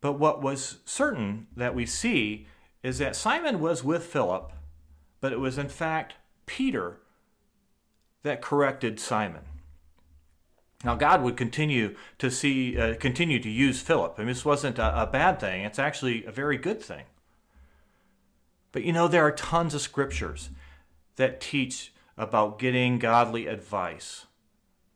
But 0.00 0.14
what 0.14 0.42
was 0.42 0.78
certain 0.84 1.46
that 1.56 1.74
we 1.74 1.86
see 1.86 2.46
is 2.82 2.98
that 2.98 3.16
Simon 3.16 3.60
was 3.60 3.82
with 3.82 4.04
Philip, 4.04 4.52
but 5.20 5.32
it 5.32 5.40
was 5.40 5.56
in 5.56 5.68
fact 5.68 6.14
Peter 6.46 6.98
that 8.22 8.42
corrected 8.42 9.00
Simon. 9.00 9.42
Now, 10.84 10.94
God 10.94 11.22
would 11.22 11.36
continue 11.38 11.96
to 12.18 12.30
see, 12.30 12.76
uh, 12.76 12.94
continue 12.96 13.40
to 13.40 13.48
use 13.48 13.80
Philip. 13.80 14.18
Mean, 14.18 14.26
this 14.26 14.44
wasn't 14.44 14.78
a, 14.78 15.02
a 15.02 15.06
bad 15.06 15.40
thing. 15.40 15.64
It's 15.64 15.78
actually 15.78 16.26
a 16.26 16.30
very 16.30 16.58
good 16.58 16.82
thing. 16.82 17.04
But 18.74 18.82
you 18.82 18.92
know, 18.92 19.06
there 19.06 19.24
are 19.24 19.30
tons 19.30 19.72
of 19.72 19.82
scriptures 19.82 20.50
that 21.14 21.40
teach 21.40 21.94
about 22.18 22.58
getting 22.58 22.98
godly 22.98 23.46
advice 23.46 24.26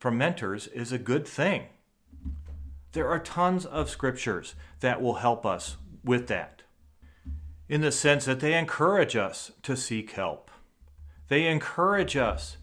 from 0.00 0.18
mentors 0.18 0.66
is 0.66 0.90
a 0.90 0.98
good 0.98 1.28
thing. 1.28 1.66
There 2.90 3.06
are 3.06 3.20
tons 3.20 3.64
of 3.64 3.88
scriptures 3.88 4.56
that 4.80 5.00
will 5.00 5.14
help 5.14 5.46
us 5.46 5.76
with 6.02 6.26
that 6.26 6.62
in 7.68 7.80
the 7.80 7.92
sense 7.92 8.24
that 8.24 8.40
they 8.40 8.58
encourage 8.58 9.14
us 9.14 9.52
to 9.62 9.76
seek 9.76 10.10
help. 10.10 10.50
They 11.28 11.46
encourage 11.46 12.16
us 12.16 12.56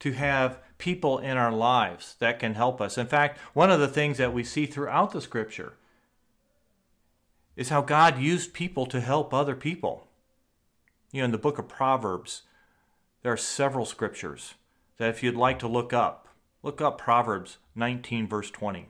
to 0.00 0.12
have 0.12 0.58
people 0.76 1.20
in 1.20 1.38
our 1.38 1.52
lives 1.52 2.16
that 2.18 2.38
can 2.38 2.52
help 2.52 2.82
us. 2.82 2.98
In 2.98 3.06
fact, 3.06 3.38
one 3.54 3.70
of 3.70 3.80
the 3.80 3.88
things 3.88 4.18
that 4.18 4.34
we 4.34 4.44
see 4.44 4.66
throughout 4.66 5.12
the 5.12 5.22
scripture 5.22 5.72
is 7.56 7.70
how 7.70 7.80
God 7.80 8.18
used 8.18 8.52
people 8.52 8.84
to 8.84 9.00
help 9.00 9.32
other 9.32 9.56
people. 9.56 10.06
You 11.12 11.22
know, 11.22 11.24
in 11.24 11.30
the 11.32 11.38
book 11.38 11.58
of 11.58 11.66
Proverbs, 11.66 12.42
there 13.22 13.32
are 13.32 13.36
several 13.36 13.84
scriptures 13.84 14.54
that 14.98 15.08
if 15.08 15.24
you'd 15.24 15.34
like 15.34 15.58
to 15.58 15.66
look 15.66 15.92
up, 15.92 16.28
look 16.62 16.80
up 16.80 16.98
Proverbs 16.98 17.58
19, 17.74 18.28
verse 18.28 18.48
20. 18.48 18.86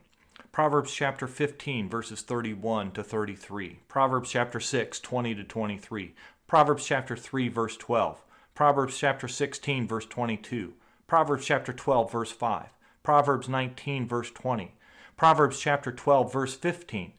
Proverbs 0.53 0.93
chapter 0.93 1.27
15, 1.27 1.89
verses 1.89 2.21
31 2.21 2.91
to 2.93 3.03
33. 3.03 3.79
Proverbs 3.89 4.31
chapter 4.31 4.61
6, 4.61 5.01
20 5.01 5.35
to 5.35 5.45
23. 5.45 6.15
Proverbs 6.47 6.85
chapter 6.85 7.17
3, 7.17 7.49
verse 7.49 7.77
12. 7.79 8.23
Proverbs 8.55 8.99
chapter 8.99 9.27
16, 9.27 9.89
verse 9.89 10.05
22. 10.05 10.75
Proverbs 11.07 11.47
chapter 11.47 11.73
12, 11.73 12.13
verse 12.13 12.33
5. 12.33 12.67
Proverbs 13.03 13.49
19, 13.49 14.07
verse 14.07 14.31
20. 14.31 14.75
Proverbs 15.17 15.59
chapter 15.59 15.91
12, 15.91 16.31
verse 16.31 16.55
15. 16.55 17.13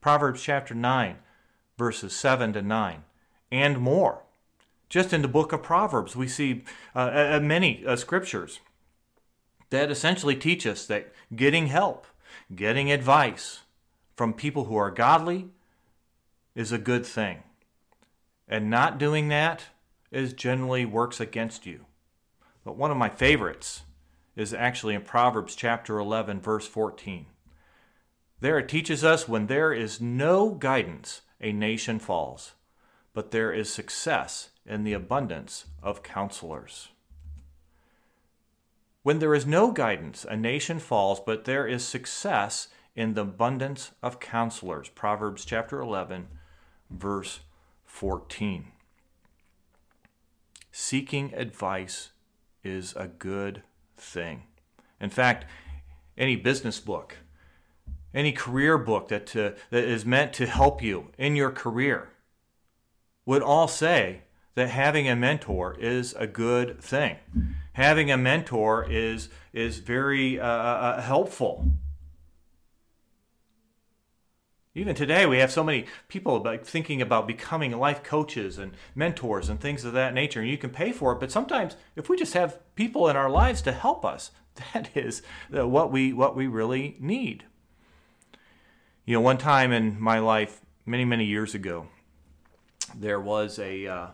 Proverbs 0.00 0.40
chapter 0.40 0.74
9, 0.74 1.16
verses 1.76 2.14
7 2.14 2.52
to 2.52 2.62
9, 2.62 3.02
and 3.50 3.78
more. 3.80 4.22
Just 4.94 5.12
in 5.12 5.22
the 5.22 5.26
book 5.26 5.52
of 5.52 5.60
Proverbs, 5.60 6.14
we 6.14 6.28
see 6.28 6.62
uh, 6.94 7.40
many 7.42 7.84
uh, 7.84 7.96
scriptures 7.96 8.60
that 9.70 9.90
essentially 9.90 10.36
teach 10.36 10.68
us 10.68 10.86
that 10.86 11.12
getting 11.34 11.66
help, 11.66 12.06
getting 12.54 12.92
advice 12.92 13.62
from 14.14 14.32
people 14.32 14.66
who 14.66 14.76
are 14.76 14.92
godly 14.92 15.48
is 16.54 16.70
a 16.70 16.78
good 16.78 17.04
thing. 17.04 17.42
And 18.46 18.70
not 18.70 18.96
doing 18.96 19.26
that 19.30 19.64
is 20.12 20.32
generally 20.32 20.84
works 20.84 21.18
against 21.18 21.66
you. 21.66 21.86
But 22.64 22.76
one 22.76 22.92
of 22.92 22.96
my 22.96 23.08
favorites 23.08 23.82
is 24.36 24.54
actually 24.54 24.94
in 24.94 25.02
Proverbs 25.02 25.56
chapter 25.56 25.98
11 25.98 26.40
verse 26.40 26.68
14. 26.68 27.26
There 28.38 28.60
it 28.60 28.68
teaches 28.68 29.02
us 29.02 29.26
when 29.26 29.48
there 29.48 29.72
is 29.72 30.00
no 30.00 30.50
guidance, 30.50 31.22
a 31.40 31.50
nation 31.50 31.98
falls, 31.98 32.52
but 33.12 33.32
there 33.32 33.52
is 33.52 33.68
success 33.68 34.50
in 34.66 34.84
the 34.84 34.92
abundance 34.92 35.66
of 35.82 36.02
counselors. 36.02 36.88
When 39.02 39.18
there 39.18 39.34
is 39.34 39.46
no 39.46 39.70
guidance, 39.70 40.24
a 40.24 40.36
nation 40.36 40.78
falls, 40.78 41.20
but 41.20 41.44
there 41.44 41.66
is 41.66 41.84
success 41.84 42.68
in 42.96 43.14
the 43.14 43.22
abundance 43.22 43.90
of 44.02 44.20
counselors. 44.20 44.88
Proverbs 44.88 45.44
chapter 45.44 45.80
11, 45.80 46.28
verse 46.90 47.40
14. 47.84 48.66
Seeking 50.72 51.34
advice 51.34 52.10
is 52.62 52.94
a 52.96 53.06
good 53.06 53.62
thing. 53.96 54.44
In 55.00 55.10
fact, 55.10 55.44
any 56.16 56.36
business 56.36 56.80
book, 56.80 57.18
any 58.14 58.32
career 58.32 58.78
book 58.78 59.08
that, 59.08 59.36
uh, 59.36 59.50
that 59.70 59.84
is 59.84 60.06
meant 60.06 60.32
to 60.34 60.46
help 60.46 60.82
you 60.82 61.10
in 61.18 61.36
your 61.36 61.50
career 61.50 62.08
would 63.26 63.42
all 63.42 63.68
say 63.68 64.22
that 64.54 64.70
having 64.70 65.08
a 65.08 65.16
mentor 65.16 65.76
is 65.78 66.14
a 66.14 66.26
good 66.26 66.80
thing. 66.80 67.16
Having 67.74 68.10
a 68.10 68.16
mentor 68.16 68.86
is, 68.88 69.28
is 69.52 69.78
very 69.78 70.38
uh, 70.38 70.46
uh, 70.46 70.48
uh, 70.48 71.00
helpful. 71.00 71.72
Even 74.76 74.94
today, 74.94 75.24
we 75.26 75.38
have 75.38 75.52
so 75.52 75.62
many 75.62 75.86
people 76.08 76.36
about 76.36 76.66
thinking 76.66 77.00
about 77.00 77.28
becoming 77.28 77.72
life 77.72 78.02
coaches 78.02 78.58
and 78.58 78.72
mentors 78.94 79.48
and 79.48 79.60
things 79.60 79.84
of 79.84 79.92
that 79.92 80.14
nature, 80.14 80.40
and 80.40 80.48
you 80.48 80.58
can 80.58 80.70
pay 80.70 80.90
for 80.90 81.12
it. 81.12 81.20
But 81.20 81.30
sometimes, 81.30 81.76
if 81.94 82.08
we 82.08 82.16
just 82.16 82.34
have 82.34 82.58
people 82.74 83.08
in 83.08 83.16
our 83.16 83.30
lives 83.30 83.62
to 83.62 83.72
help 83.72 84.04
us, 84.04 84.32
that 84.72 84.96
is 84.96 85.22
what 85.50 85.92
we 85.92 86.12
what 86.12 86.34
we 86.34 86.48
really 86.48 86.96
need. 86.98 87.44
You 89.04 89.14
know, 89.14 89.20
one 89.20 89.38
time 89.38 89.70
in 89.70 90.00
my 90.00 90.18
life, 90.18 90.60
many 90.84 91.04
many 91.04 91.24
years 91.24 91.54
ago, 91.54 91.86
there 92.96 93.20
was 93.20 93.60
a 93.60 93.86
uh, 93.86 94.06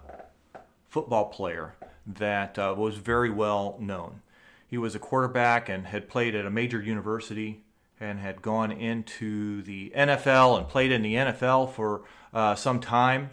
football 0.91 1.27
player 1.27 1.75
that 2.07 2.59
uh, 2.59 2.75
was 2.77 2.97
very 2.97 3.31
well 3.31 3.77
known. 3.81 4.21
He 4.67 4.77
was 4.77 4.95
a 4.95 4.99
quarterback 4.99 5.69
and 5.69 5.87
had 5.87 6.09
played 6.09 6.35
at 6.35 6.45
a 6.45 6.51
major 6.51 6.83
university 6.83 7.63
and 7.99 8.19
had 8.19 8.43
gone 8.43 8.73
into 8.73 9.63
the 9.63 9.93
NFL 9.97 10.59
and 10.59 10.69
played 10.69 10.91
in 10.91 11.03
the 11.03 11.15
NFL 11.15 11.73
for 11.73 12.03
uh, 12.35 12.55
some 12.55 12.81
time. 12.81 13.31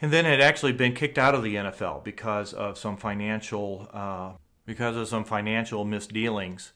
And 0.00 0.12
then 0.12 0.24
had 0.24 0.40
actually 0.40 0.72
been 0.72 0.94
kicked 0.94 1.18
out 1.18 1.34
of 1.34 1.42
the 1.42 1.54
NFL 1.54 2.04
because 2.04 2.52
of 2.52 2.76
some 2.76 2.96
financial 2.96 3.88
uh, 3.92 4.32
because 4.66 4.96
of 4.96 5.08
some 5.08 5.24
financial 5.24 5.84
misdealings, 5.84 6.72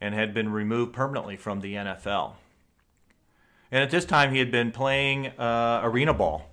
and 0.00 0.14
had 0.14 0.32
been 0.32 0.50
removed 0.50 0.94
permanently 0.94 1.36
from 1.36 1.60
the 1.60 1.74
NFL. 1.74 2.32
And 3.70 3.82
at 3.82 3.90
this 3.90 4.06
time, 4.06 4.32
he 4.32 4.38
had 4.38 4.50
been 4.50 4.72
playing 4.72 5.28
uh, 5.38 5.80
arena 5.82 6.14
ball 6.14 6.47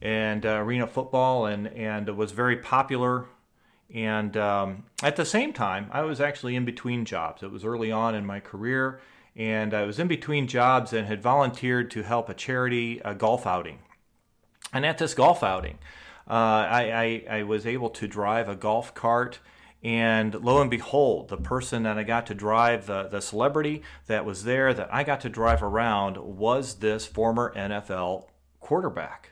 and 0.00 0.46
uh, 0.46 0.60
arena 0.60 0.86
football, 0.86 1.46
and 1.46 1.68
and 1.68 2.08
was 2.16 2.32
very 2.32 2.56
popular. 2.56 3.26
And 3.94 4.36
um, 4.36 4.84
at 5.02 5.16
the 5.16 5.24
same 5.24 5.52
time, 5.52 5.88
I 5.92 6.02
was 6.02 6.20
actually 6.20 6.56
in 6.56 6.64
between 6.64 7.04
jobs. 7.04 7.42
It 7.42 7.50
was 7.50 7.64
early 7.64 7.90
on 7.90 8.14
in 8.14 8.26
my 8.26 8.38
career, 8.38 9.00
and 9.34 9.72
I 9.72 9.84
was 9.84 9.98
in 9.98 10.08
between 10.08 10.46
jobs 10.46 10.92
and 10.92 11.06
had 11.06 11.22
volunteered 11.22 11.90
to 11.92 12.02
help 12.02 12.28
a 12.28 12.34
charity 12.34 13.00
a 13.04 13.14
golf 13.14 13.46
outing. 13.46 13.78
And 14.72 14.84
at 14.84 14.98
this 14.98 15.14
golf 15.14 15.42
outing, 15.42 15.78
uh, 16.28 16.32
I, 16.32 17.22
I, 17.30 17.38
I 17.38 17.42
was 17.44 17.66
able 17.66 17.88
to 17.90 18.06
drive 18.06 18.48
a 18.48 18.56
golf 18.56 18.94
cart. 18.94 19.38
And 19.82 20.34
lo 20.34 20.60
and 20.60 20.70
behold, 20.70 21.28
the 21.28 21.36
person 21.36 21.84
that 21.84 21.96
I 21.96 22.02
got 22.02 22.26
to 22.26 22.34
drive, 22.34 22.86
the, 22.86 23.04
the 23.04 23.20
celebrity 23.20 23.82
that 24.06 24.24
was 24.24 24.44
there 24.44 24.74
that 24.74 24.92
I 24.92 25.04
got 25.04 25.20
to 25.22 25.28
drive 25.28 25.62
around, 25.62 26.16
was 26.16 26.80
this 26.80 27.06
former 27.06 27.54
NFL 27.54 28.26
quarterback. 28.60 29.30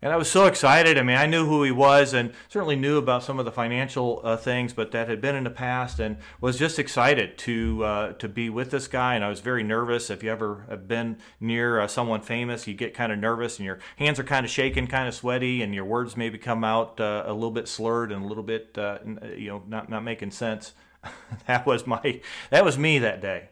And 0.00 0.12
I 0.12 0.16
was 0.16 0.30
so 0.30 0.46
excited. 0.46 0.96
I 0.96 1.02
mean, 1.02 1.16
I 1.16 1.26
knew 1.26 1.46
who 1.46 1.64
he 1.64 1.72
was 1.72 2.14
and 2.14 2.32
certainly 2.48 2.76
knew 2.76 2.98
about 2.98 3.24
some 3.24 3.40
of 3.40 3.44
the 3.44 3.50
financial 3.50 4.20
uh, 4.22 4.36
things, 4.36 4.72
but 4.72 4.92
that 4.92 5.08
had 5.08 5.20
been 5.20 5.34
in 5.34 5.42
the 5.42 5.50
past 5.50 5.98
and 5.98 6.18
was 6.40 6.56
just 6.56 6.78
excited 6.78 7.36
to 7.38 7.84
uh, 7.84 8.12
to 8.12 8.28
be 8.28 8.48
with 8.48 8.70
this 8.70 8.86
guy. 8.86 9.16
And 9.16 9.24
I 9.24 9.28
was 9.28 9.40
very 9.40 9.64
nervous. 9.64 10.08
If 10.08 10.22
you 10.22 10.30
ever 10.30 10.66
have 10.68 10.86
been 10.86 11.18
near 11.40 11.80
uh, 11.80 11.88
someone 11.88 12.20
famous, 12.20 12.68
you 12.68 12.74
get 12.74 12.94
kind 12.94 13.10
of 13.10 13.18
nervous 13.18 13.58
and 13.58 13.66
your 13.66 13.80
hands 13.96 14.20
are 14.20 14.24
kind 14.24 14.46
of 14.46 14.52
shaking, 14.52 14.86
kind 14.86 15.08
of 15.08 15.14
sweaty, 15.14 15.62
and 15.62 15.74
your 15.74 15.84
words 15.84 16.16
maybe 16.16 16.38
come 16.38 16.62
out 16.62 17.00
uh, 17.00 17.24
a 17.26 17.34
little 17.34 17.50
bit 17.50 17.66
slurred 17.66 18.12
and 18.12 18.24
a 18.24 18.28
little 18.28 18.44
bit, 18.44 18.78
uh, 18.78 18.98
you 19.36 19.48
know, 19.48 19.64
not, 19.66 19.90
not 19.90 20.04
making 20.04 20.30
sense. 20.30 20.74
that 21.48 21.66
was 21.66 21.88
my, 21.88 22.20
that 22.50 22.64
was 22.64 22.78
me 22.78 23.00
that 23.00 23.20
day. 23.20 23.48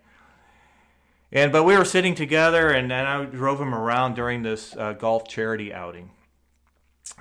And 1.33 1.51
but 1.51 1.65
we 1.65 1.77
were 1.77 1.85
sitting 1.85 2.15
together, 2.15 2.69
and, 2.69 2.93
and 2.93 3.09
I 3.09 3.25
drove 3.25 3.61
him 3.61 3.75
around 3.75 4.15
during 4.15 4.45
this 4.45 4.77
uh, 4.77 4.93
golf 4.93 5.27
charity 5.27 5.75
outing 5.75 6.11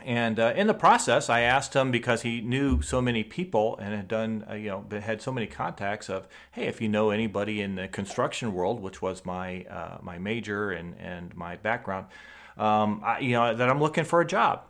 and 0.03 0.39
uh, 0.39 0.53
in 0.55 0.67
the 0.67 0.73
process, 0.73 1.29
I 1.29 1.41
asked 1.41 1.73
him 1.73 1.89
because 1.89 2.23
he 2.23 2.41
knew 2.41 2.81
so 2.81 3.01
many 3.01 3.23
people 3.23 3.77
and 3.77 3.93
had 3.93 4.07
done, 4.07 4.45
uh, 4.49 4.53
you 4.53 4.69
know, 4.69 4.99
had 4.99 5.21
so 5.21 5.31
many 5.31 5.47
contacts 5.47 6.09
of, 6.09 6.27
hey, 6.51 6.65
if 6.65 6.81
you 6.81 6.89
know 6.89 7.11
anybody 7.11 7.61
in 7.61 7.75
the 7.75 7.87
construction 7.87 8.53
world, 8.53 8.81
which 8.81 9.01
was 9.01 9.25
my 9.25 9.63
uh, 9.63 9.97
my 10.01 10.17
major 10.17 10.71
and 10.71 10.95
and 10.99 11.35
my 11.35 11.55
background, 11.55 12.07
um, 12.57 13.01
I, 13.03 13.19
you 13.19 13.31
know, 13.33 13.55
that 13.55 13.69
I'm 13.69 13.79
looking 13.79 14.03
for 14.03 14.21
a 14.21 14.27
job. 14.27 14.69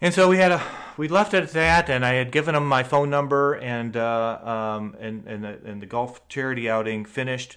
And 0.00 0.12
so 0.12 0.28
we 0.28 0.36
had 0.36 0.52
a 0.52 0.62
we 0.96 1.08
left 1.08 1.34
it 1.34 1.42
at 1.42 1.52
that, 1.52 1.90
and 1.90 2.04
I 2.06 2.14
had 2.14 2.32
given 2.32 2.54
him 2.54 2.66
my 2.66 2.82
phone 2.82 3.10
number, 3.10 3.54
and 3.54 3.96
uh, 3.96 4.38
um, 4.42 4.96
and 5.00 5.26
and 5.26 5.44
the, 5.44 5.58
and 5.64 5.82
the 5.82 5.86
golf 5.86 6.26
charity 6.28 6.70
outing 6.70 7.04
finished. 7.04 7.56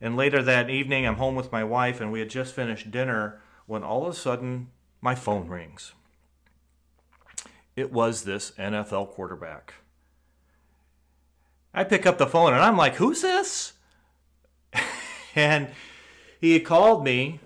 And 0.00 0.16
later 0.16 0.42
that 0.42 0.70
evening, 0.70 1.06
I'm 1.06 1.16
home 1.16 1.34
with 1.34 1.50
my 1.50 1.64
wife, 1.64 2.00
and 2.00 2.12
we 2.12 2.20
had 2.20 2.30
just 2.30 2.54
finished 2.54 2.90
dinner 2.90 3.40
when 3.66 3.82
all 3.82 4.06
of 4.06 4.12
a 4.12 4.16
sudden 4.16 4.68
my 5.00 5.14
phone 5.14 5.48
rings. 5.48 5.92
It 7.76 7.92
was 7.92 8.24
this 8.24 8.50
NFL 8.52 9.10
quarterback. 9.10 9.74
I 11.72 11.84
pick 11.84 12.06
up 12.06 12.18
the 12.18 12.26
phone 12.26 12.52
and 12.52 12.62
I'm 12.62 12.76
like, 12.76 12.96
who's 12.96 13.22
this? 13.22 13.74
and 15.34 15.68
he 16.40 16.58
called 16.60 17.04
me 17.04 17.40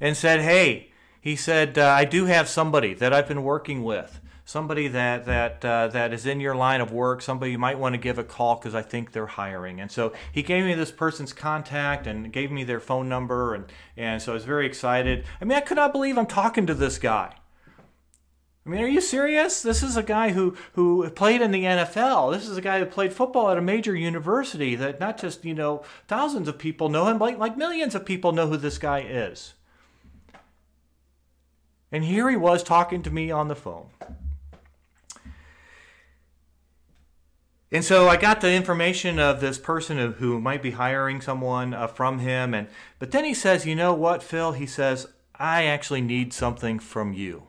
and 0.00 0.16
said, 0.16 0.40
hey, 0.40 0.92
he 1.20 1.34
said, 1.34 1.78
uh, 1.78 1.88
I 1.88 2.04
do 2.04 2.26
have 2.26 2.48
somebody 2.48 2.94
that 2.94 3.12
I've 3.12 3.26
been 3.26 3.42
working 3.42 3.82
with 3.82 4.20
somebody 4.44 4.88
that 4.88 5.24
that 5.26 5.64
uh, 5.64 5.88
that 5.88 6.12
is 6.12 6.26
in 6.26 6.40
your 6.40 6.54
line 6.54 6.80
of 6.80 6.92
work, 6.92 7.22
somebody 7.22 7.52
you 7.52 7.58
might 7.58 7.78
want 7.78 7.94
to 7.94 7.98
give 7.98 8.18
a 8.18 8.24
call 8.24 8.56
because 8.56 8.74
I 8.74 8.82
think 8.82 9.12
they're 9.12 9.26
hiring. 9.26 9.80
And 9.80 9.90
so 9.90 10.12
he 10.32 10.42
gave 10.42 10.64
me 10.64 10.74
this 10.74 10.92
person's 10.92 11.32
contact 11.32 12.06
and 12.06 12.32
gave 12.32 12.50
me 12.50 12.64
their 12.64 12.80
phone 12.80 13.08
number, 13.08 13.54
and 13.54 13.66
and 13.96 14.20
so 14.20 14.32
I 14.32 14.34
was 14.34 14.44
very 14.44 14.66
excited. 14.66 15.24
I 15.40 15.44
mean, 15.44 15.56
I 15.56 15.60
could 15.60 15.76
not 15.76 15.92
believe 15.92 16.18
I'm 16.18 16.26
talking 16.26 16.66
to 16.66 16.74
this 16.74 16.98
guy. 16.98 17.34
I 18.66 18.70
mean, 18.70 18.80
are 18.80 18.88
you 18.88 19.02
serious? 19.02 19.60
This 19.60 19.82
is 19.82 19.96
a 19.96 20.02
guy 20.02 20.30
who 20.30 20.56
who 20.72 21.08
played 21.10 21.42
in 21.42 21.50
the 21.50 21.64
NFL. 21.64 22.32
This 22.32 22.48
is 22.48 22.56
a 22.56 22.62
guy 22.62 22.78
who 22.78 22.86
played 22.86 23.12
football 23.12 23.50
at 23.50 23.58
a 23.58 23.62
major 23.62 23.94
university. 23.94 24.74
That 24.74 25.00
not 25.00 25.18
just 25.18 25.44
you 25.44 25.54
know 25.54 25.82
thousands 26.08 26.48
of 26.48 26.58
people 26.58 26.88
know 26.88 27.06
him, 27.08 27.18
like 27.18 27.38
like 27.38 27.56
millions 27.56 27.94
of 27.94 28.06
people 28.06 28.32
know 28.32 28.48
who 28.48 28.56
this 28.56 28.78
guy 28.78 29.00
is. 29.00 29.54
And 31.92 32.04
here 32.04 32.28
he 32.28 32.34
was 32.34 32.64
talking 32.64 33.02
to 33.04 33.10
me 33.10 33.30
on 33.30 33.46
the 33.46 33.54
phone. 33.54 33.86
And 37.74 37.84
so 37.84 38.08
I 38.08 38.16
got 38.16 38.40
the 38.40 38.52
information 38.52 39.18
of 39.18 39.40
this 39.40 39.58
person 39.58 39.98
who, 40.12 40.40
might 40.40 40.62
be 40.62 40.70
hiring 40.70 41.20
someone 41.20 41.74
uh, 41.74 41.88
from 41.88 42.20
him. 42.20 42.54
And 42.54 42.68
but 43.00 43.10
then 43.10 43.24
he 43.24 43.34
says, 43.34 43.66
"You 43.66 43.74
know 43.74 43.92
what, 43.92 44.22
Phil?" 44.22 44.52
He 44.52 44.64
says, 44.64 45.08
"I 45.34 45.64
actually 45.64 46.00
need 46.00 46.32
something 46.32 46.78
from 46.78 47.12
you." 47.12 47.48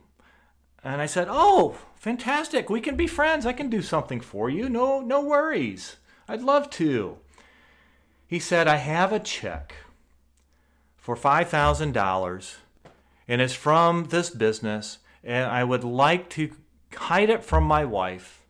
And 0.83 0.99
I 0.99 1.05
said, 1.05 1.27
"Oh, 1.29 1.77
fantastic! 1.95 2.71
We 2.71 2.81
can 2.81 2.95
be 2.95 3.05
friends. 3.05 3.45
I 3.45 3.53
can 3.53 3.69
do 3.69 3.83
something 3.83 4.19
for 4.19 4.49
you. 4.49 4.67
No, 4.67 4.99
no 4.99 5.21
worries. 5.21 5.97
I'd 6.27 6.41
love 6.41 6.71
to." 6.71 7.19
He 8.25 8.39
said, 8.39 8.67
"I 8.67 8.77
have 8.77 9.13
a 9.13 9.19
check 9.19 9.75
for 10.97 11.15
five 11.15 11.49
thousand 11.49 11.91
dollars, 11.91 12.57
and 13.27 13.41
it's 13.41 13.53
from 13.53 14.05
this 14.05 14.31
business, 14.31 14.97
and 15.23 15.45
I 15.51 15.63
would 15.63 15.83
like 15.83 16.31
to 16.31 16.49
hide 16.95 17.29
it 17.29 17.43
from 17.43 17.63
my 17.63 17.85
wife." 17.85 18.44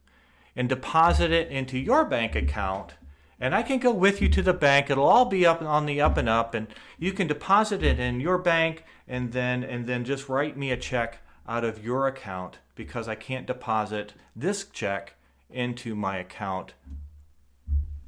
And 0.56 0.70
deposit 0.70 1.32
it 1.32 1.50
into 1.50 1.78
your 1.78 2.06
bank 2.06 2.36
account. 2.36 2.94
And 3.40 3.54
I 3.54 3.64
can 3.64 3.80
go 3.80 3.92
with 3.92 4.22
you 4.22 4.30
to 4.30 4.42
the 4.42 4.54
bank. 4.54 4.90
It'll 4.90 5.06
all 5.06 5.26
be 5.26 5.46
up 5.46 5.62
on 5.62 5.86
the 5.86 6.00
up 6.00 6.18
and 6.18 6.30
up, 6.30 6.54
and 6.54 6.68
you 6.98 7.12
can 7.12 7.28
deposit 7.28 7.84
it 7.84 8.00
in 8.00 8.22
your 8.22 8.38
bank, 8.38 8.86
and 9.08 9.34
then 9.34 9.64
and 9.64 9.86
then 9.86 10.06
just 10.06 10.30
write 10.30 10.58
me 10.58 10.72
a 10.72 10.78
check 10.78 11.20
out 11.48 11.64
of 11.64 11.84
your 11.84 12.08
account 12.08 12.60
because 12.76 13.08
I 13.08 13.16
can't 13.16 13.46
deposit 13.46 14.14
this 14.36 14.66
check 14.66 15.16
into 15.50 15.96
my 15.96 16.18
account 16.18 16.74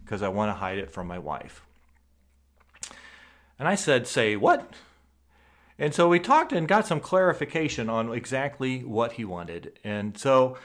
because 0.03 0.21
I 0.21 0.29
want 0.29 0.49
to 0.49 0.53
hide 0.53 0.77
it 0.77 0.89
from 0.89 1.07
my 1.07 1.19
wife. 1.19 1.61
And 3.59 3.67
I 3.67 3.75
said, 3.75 4.07
Say 4.07 4.35
what? 4.35 4.73
And 5.79 5.93
so 5.93 6.09
we 6.09 6.19
talked 6.19 6.53
and 6.53 6.67
got 6.67 6.87
some 6.87 6.99
clarification 6.99 7.89
on 7.89 8.11
exactly 8.11 8.83
what 8.83 9.13
he 9.13 9.25
wanted. 9.25 9.77
And 9.83 10.17
so 10.17 10.57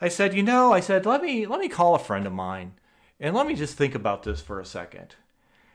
I 0.00 0.08
said, 0.08 0.34
you 0.34 0.42
know, 0.42 0.72
I 0.72 0.80
said, 0.80 1.06
let 1.06 1.22
me 1.22 1.46
let 1.46 1.60
me 1.60 1.68
call 1.68 1.94
a 1.94 1.98
friend 1.98 2.26
of 2.26 2.32
mine 2.32 2.74
and 3.18 3.34
let 3.34 3.46
me 3.46 3.54
just 3.54 3.76
think 3.76 3.94
about 3.94 4.22
this 4.22 4.40
for 4.40 4.60
a 4.60 4.66
second. 4.66 5.16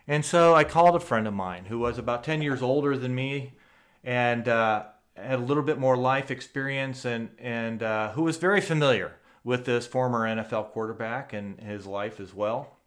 And 0.08 0.26
so 0.26 0.54
I 0.56 0.64
called 0.64 0.96
a 0.96 1.00
friend 1.00 1.28
of 1.28 1.34
mine 1.34 1.66
who 1.66 1.80
was 1.80 1.98
about 1.98 2.24
10 2.24 2.42
years 2.42 2.62
older 2.62 2.98
than 2.98 3.16
me 3.16 3.54
and 4.04 4.48
uh, 4.48 4.84
had 5.16 5.40
a 5.40 5.44
little 5.44 5.64
bit 5.64 5.80
more 5.80 5.96
life 5.96 6.32
experience 6.32 7.06
and, 7.06 7.30
and 7.40 7.84
uh, 7.84 8.12
who 8.12 8.24
was 8.24 8.38
very 8.38 8.62
familiar 8.62 9.18
with 9.44 9.66
this 9.66 9.88
former 9.88 10.22
NFL 10.22 10.72
quarterback 10.72 11.34
and 11.34 11.60
his 11.60 11.86
life 11.86 12.20
as 12.20 12.34
well. 12.34 12.78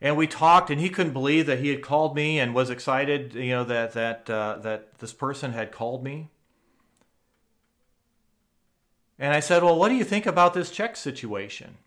And 0.00 0.16
we 0.16 0.26
talked, 0.26 0.70
and 0.70 0.80
he 0.80 0.90
couldn't 0.90 1.14
believe 1.14 1.46
that 1.46 1.60
he 1.60 1.68
had 1.68 1.80
called 1.80 2.14
me 2.14 2.38
and 2.38 2.54
was 2.54 2.68
excited, 2.68 3.34
you 3.34 3.50
know, 3.50 3.64
that 3.64 3.92
that 3.92 4.28
uh, 4.28 4.58
that 4.58 4.98
this 4.98 5.14
person 5.14 5.52
had 5.52 5.72
called 5.72 6.04
me. 6.04 6.28
And 9.18 9.32
I 9.34 9.40
said, 9.40 9.62
"Well, 9.62 9.78
what 9.78 9.88
do 9.88 9.94
you 9.94 10.04
think 10.04 10.26
about 10.26 10.54
this 10.54 10.70
check 10.70 10.96
situation?" 10.96 11.78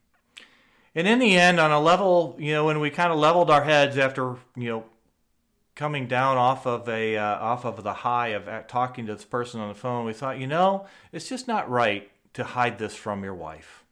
And 0.95 1.07
in 1.07 1.19
the 1.19 1.37
end, 1.37 1.59
on 1.59 1.71
a 1.71 1.79
level, 1.79 2.35
you 2.39 2.51
know, 2.53 2.65
when 2.65 2.79
we 2.79 2.89
kind 2.89 3.11
of 3.11 3.19
leveled 3.19 3.51
our 3.51 3.63
heads 3.63 3.97
after, 3.97 4.37
you 4.55 4.69
know, 4.69 4.85
coming 5.75 6.07
down 6.07 6.37
off 6.37 6.65
of 6.65 6.89
a 6.89 7.15
uh, 7.15 7.37
off 7.37 7.63
of 7.63 7.83
the 7.83 7.93
high 7.93 8.29
of 8.29 8.67
talking 8.67 9.05
to 9.05 9.15
this 9.15 9.25
person 9.25 9.61
on 9.61 9.69
the 9.69 9.75
phone, 9.75 10.05
we 10.05 10.13
thought, 10.13 10.39
you 10.39 10.47
know, 10.47 10.85
it's 11.11 11.29
just 11.29 11.47
not 11.47 11.69
right 11.69 12.11
to 12.33 12.43
hide 12.43 12.79
this 12.79 12.95
from 12.95 13.23
your 13.23 13.35
wife. 13.35 13.83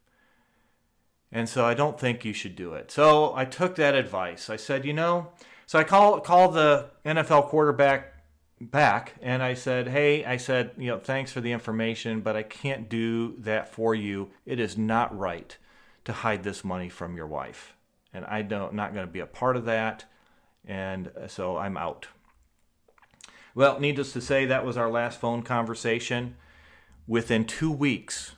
And 1.31 1.47
so 1.47 1.65
I 1.65 1.73
don't 1.73 1.99
think 1.99 2.25
you 2.25 2.33
should 2.33 2.55
do 2.55 2.73
it. 2.73 2.91
So 2.91 3.33
I 3.35 3.45
took 3.45 3.75
that 3.75 3.95
advice. 3.95 4.49
I 4.49 4.55
said, 4.55 4.85
you 4.85 4.93
know, 4.93 5.27
so 5.65 5.77
I 5.77 5.83
called 5.83 6.23
called 6.23 6.55
the 6.55 6.89
NFL 7.05 7.47
quarterback 7.49 8.16
back 8.59 9.15
and 9.21 9.43
I 9.43 9.53
said, 9.53 9.87
"Hey, 9.87 10.25
I 10.25 10.37
said, 10.37 10.71
you 10.77 10.87
know, 10.87 10.99
thanks 10.99 11.31
for 11.31 11.41
the 11.41 11.51
information, 11.51 12.21
but 12.21 12.35
I 12.35 12.43
can't 12.43 12.89
do 12.89 13.35
that 13.39 13.69
for 13.69 13.93
you. 13.93 14.31
It 14.45 14.59
is 14.59 14.77
not 14.77 15.17
right 15.17 15.57
to 16.05 16.13
hide 16.13 16.43
this 16.43 16.63
money 16.63 16.89
from 16.89 17.15
your 17.15 17.27
wife. 17.27 17.75
And 18.13 18.25
I 18.25 18.41
don't 18.41 18.73
not 18.73 18.93
going 18.93 19.05
to 19.05 19.11
be 19.11 19.19
a 19.19 19.25
part 19.25 19.57
of 19.57 19.65
that, 19.65 20.05
and 20.65 21.09
uh, 21.09 21.27
so 21.27 21.57
I'm 21.57 21.77
out." 21.77 22.07
Well, 23.53 23.79
needless 23.79 24.13
to 24.13 24.21
say, 24.21 24.45
that 24.45 24.65
was 24.65 24.77
our 24.77 24.89
last 24.89 25.19
phone 25.19 25.41
conversation. 25.41 26.35
Within 27.07 27.45
2 27.45 27.71
weeks, 27.71 28.35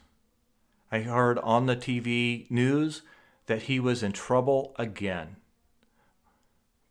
I 0.91 1.01
heard 1.01 1.37
on 1.39 1.65
the 1.65 1.75
TV 1.75 2.49
news 2.49 3.01
that 3.47 3.63
he 3.63 3.79
was 3.79 4.01
in 4.01 4.13
trouble 4.13 4.73
again 4.77 5.35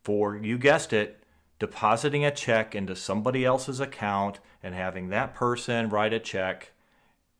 for, 0.02 0.36
you 0.36 0.58
guessed 0.58 0.92
it, 0.92 1.22
depositing 1.58 2.24
a 2.24 2.30
check 2.30 2.74
into 2.74 2.94
somebody 2.94 3.44
else's 3.44 3.80
account 3.80 4.40
and 4.62 4.74
having 4.74 5.08
that 5.08 5.34
person 5.34 5.88
write 5.88 6.12
a 6.12 6.20
check, 6.20 6.72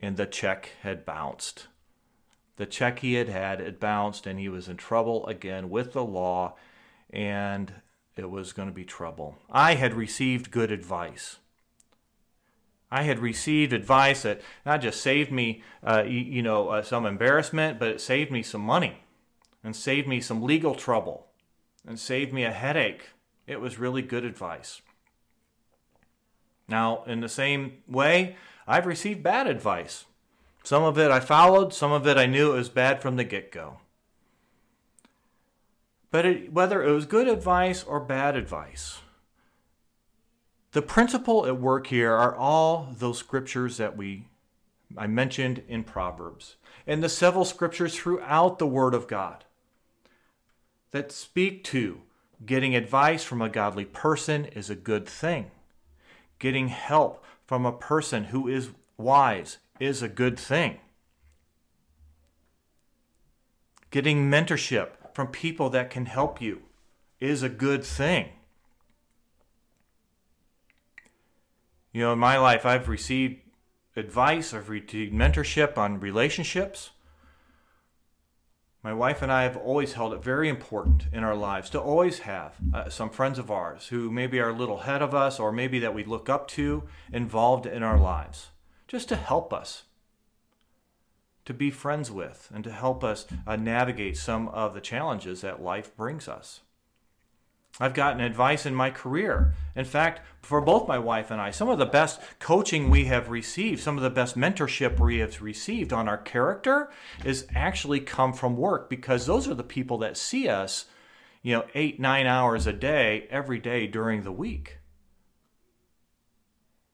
and 0.01 0.17
the 0.17 0.27
check 0.27 0.71
had 0.83 1.05
bounced. 1.05 1.69
The 2.57 2.67
check 2.67 3.01
he 3.01 3.15
had 3.15 3.29
had 3.29 3.61
had 3.61 3.79
bounced, 3.79 4.27
and 4.27 4.39
he 4.39 4.49
was 4.49 4.69
in 4.69 4.77
trouble 4.77 5.27
again 5.27 5.71
with 5.71 5.93
the 5.93 6.05
law, 6.05 6.57
and 7.11 7.73
it 8.17 8.31
was 8.31 8.53
going 8.53 8.69
to 8.69 8.75
be 8.75 8.85
trouble. 8.85 9.37
I 9.51 9.75
had 9.75 9.95
received 9.95 10.51
good 10.51 10.73
advice. 10.73 11.39
I 12.91 13.03
had 13.03 13.19
received 13.19 13.73
advice 13.73 14.23
that 14.23 14.41
not 14.65 14.81
just 14.81 15.01
saved 15.01 15.31
me, 15.31 15.63
uh, 15.85 16.05
you, 16.05 16.43
know, 16.43 16.71
uh, 16.71 16.83
some 16.83 17.07
embarrassment, 17.07 17.79
but 17.79 17.89
it 17.89 18.01
saved 18.01 18.31
me 18.31 18.43
some 18.43 18.63
money 18.63 19.03
and 19.63 19.77
saved 19.77 20.09
me 20.09 20.21
some 20.21 20.43
legal 20.43 20.75
trouble 20.75 21.27
and 21.87 21.99
saved 21.99 22.33
me 22.33 22.45
a 22.45 22.51
headache. 22.51 23.11
It 23.49 23.63
was 23.63 23.79
really 23.79 24.03
good 24.03 24.27
advice. 24.27 24.83
Now, 26.69 27.03
in 27.07 27.21
the 27.21 27.31
same 27.31 27.79
way, 27.89 28.37
I've 28.67 28.85
received 28.85 29.23
bad 29.23 29.47
advice. 29.47 30.05
Some 30.63 30.85
of 30.85 30.99
it 30.99 31.11
I 31.11 31.19
followed, 31.19 31.73
some 31.73 31.91
of 31.91 32.07
it 32.07 32.19
I 32.19 32.27
knew 32.27 32.53
it 32.53 32.57
was 32.57 32.69
bad 32.69 33.01
from 33.01 33.17
the 33.17 33.25
get 33.25 33.51
go. 33.51 33.79
But 36.11 36.27
it, 36.27 36.53
whether 36.53 36.83
it 36.83 36.93
was 36.93 37.07
good 37.07 37.27
advice 37.27 37.83
or 37.83 38.01
bad 38.01 38.37
advice, 38.37 38.99
the 40.73 40.83
principle 40.83 41.47
at 41.47 41.59
work 41.59 41.87
here 41.87 42.13
are 42.13 42.37
all 42.37 42.89
those 42.99 43.19
scriptures 43.19 43.79
that 43.79 43.97
we 43.97 44.27
I 44.97 45.07
mentioned 45.07 45.63
in 45.69 45.85
Proverbs 45.85 46.57
and 46.87 47.03
the 47.03 47.09
several 47.09 47.47
scriptures 47.47 47.97
throughout 47.97 48.59
the 48.59 48.67
Word 48.67 48.95
of 48.95 49.09
God 49.09 49.45
that 50.91 51.13
speak 51.13 51.65
to 51.65 52.03
getting 52.45 52.75
advice 52.75 53.25
from 53.25 53.43
a 53.43 53.49
godly 53.49 53.85
person 53.85 54.45
is 54.47 54.71
a 54.71 54.75
good 54.75 55.07
thing. 55.09 55.51
Getting 56.39 56.69
help 56.69 57.25
from 57.47 57.67
a 57.67 57.73
person 57.73 58.25
who 58.25 58.49
is 58.49 58.71
wise 58.97 59.59
is 59.81 60.03
a 60.03 60.09
good 60.09 60.39
thing. 60.39 60.79
Getting 63.91 64.31
mentorship 64.31 64.91
from 65.15 65.29
people 65.29 65.71
that 65.71 65.91
can 65.91 66.07
help 66.07 66.41
you 66.41 66.63
is 67.21 67.43
a 67.43 67.49
good 67.49 67.85
thing. 67.85 68.29
You 71.93 72.03
know, 72.03 72.13
in 72.13 72.19
my 72.19 72.39
life, 72.39 72.67
I've 72.67 72.89
received 72.89 73.41
advice, 73.97 74.55
I've 74.55 74.69
received 74.69 75.13
mentorship 75.13 75.77
on 75.79 76.01
relationships. 76.01 76.91
My 78.83 78.93
wife 78.93 79.23
and 79.23 79.33
I 79.33 79.43
have 79.43 79.57
always 79.57 79.95
held 79.95 80.13
it 80.13 80.23
very 80.23 80.49
important 80.49 81.07
in 81.13 81.25
our 81.25 81.35
lives 81.35 81.69
to 81.71 81.81
always 81.81 82.21
have 82.21 82.55
uh, 82.73 82.89
some 82.89 83.11
friends 83.11 83.39
of 83.39 83.51
ours 83.51 83.89
who 83.89 84.11
maybe 84.11 84.39
are 84.39 84.51
a 84.51 84.57
little 84.57 84.79
ahead 84.79 85.03
of 85.03 85.15
us 85.15 85.41
or 85.41 85.51
maybe 85.51 85.81
that 85.81 85.95
we 85.95 86.05
look 86.05 86.29
up 86.29 86.47
to 86.49 86.85
involved 87.13 87.67
in 87.67 87.83
our 87.83 87.99
lives, 87.99 88.51
just 88.87 89.09
to 89.09 89.17
help 89.17 89.53
us, 89.53 89.85
to 91.45 91.53
be 91.53 91.71
friends 91.71 92.11
with, 92.11 92.51
and 92.55 92.63
to 92.63 92.71
help 92.71 93.03
us 93.03 93.27
uh, 93.49 93.57
navigate 93.57 94.17
some 94.17 94.49
of 94.49 94.75
the 94.75 94.81
challenges 94.81 95.41
that 95.41 95.61
life 95.61 95.97
brings 95.97 96.29
us. 96.29 96.61
I've 97.81 97.95
gotten 97.95 98.21
advice 98.21 98.67
in 98.67 98.75
my 98.75 98.91
career. 98.91 99.55
In 99.77 99.85
fact, 99.85 100.21
for 100.43 100.61
both 100.61 100.89
my 100.89 100.99
wife 100.99 101.31
and 101.31 101.41
I, 101.41 101.51
some 101.51 101.69
of 101.69 101.79
the 101.79 101.87
best 101.87 102.21
coaching 102.41 102.91
we 102.91 103.05
have 103.05 103.31
received, 103.31 103.81
some 103.81 103.97
of 103.97 104.03
the 104.03 104.11
best 104.11 104.37
mentorship 104.37 104.99
we 104.99 105.19
have 105.19 105.41
received 105.41 105.93
on 105.93 106.09
our 106.09 106.19
character 106.19 106.91
is 107.25 107.47
actually 107.55 108.01
come 108.01 108.33
from 108.33 108.57
work 108.57 108.91
because 108.91 109.27
those 109.27 109.47
are 109.47 109.55
the 109.55 109.63
people 109.63 109.99
that 109.99 110.17
see 110.17 110.49
us, 110.49 110.87
you 111.43 111.55
know, 111.55 111.65
eight, 111.75 112.01
nine 112.01 112.27
hours 112.27 112.67
a 112.67 112.73
day, 112.73 113.27
every 113.31 113.59
day 113.59 113.87
during 113.87 114.23
the 114.23 114.33
week. 114.33 114.79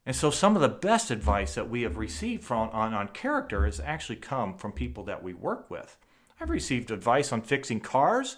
And 0.07 0.14
so 0.14 0.31
some 0.31 0.55
of 0.55 0.61
the 0.61 0.68
best 0.68 1.11
advice 1.11 1.55
that 1.55 1.70
we 1.70 1.83
have 1.83 1.97
received 1.97 2.44
from 2.44 2.68
on, 2.70 2.92
on 2.92 3.09
character 3.09 3.64
has 3.64 3.81
actually 3.81 4.16
come 4.16 4.55
from 4.55 4.73
people 4.73 5.05
that 5.05 5.23
we 5.23 5.33
work 5.33 5.70
with. 5.70 5.97
I've 6.38 6.51
received 6.51 6.90
advice 6.90 7.33
on 7.33 7.40
fixing 7.40 7.81
cars, 7.81 8.37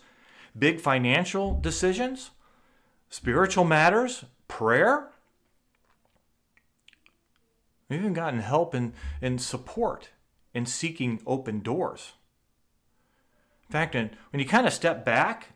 big 0.56 0.80
financial 0.80 1.58
decisions, 1.58 2.30
spiritual 3.16 3.64
matters, 3.64 4.26
prayer. 4.46 5.08
We've 7.88 8.00
even 8.00 8.12
gotten 8.12 8.40
help 8.40 8.74
and, 8.74 8.92
and 9.22 9.40
support 9.40 10.10
in 10.52 10.66
seeking 10.66 11.22
open 11.26 11.60
doors. 11.60 12.12
In 13.68 13.72
fact, 13.72 13.94
when 13.94 14.10
you 14.34 14.44
kind 14.44 14.66
of 14.66 14.74
step 14.74 15.02
back, 15.02 15.54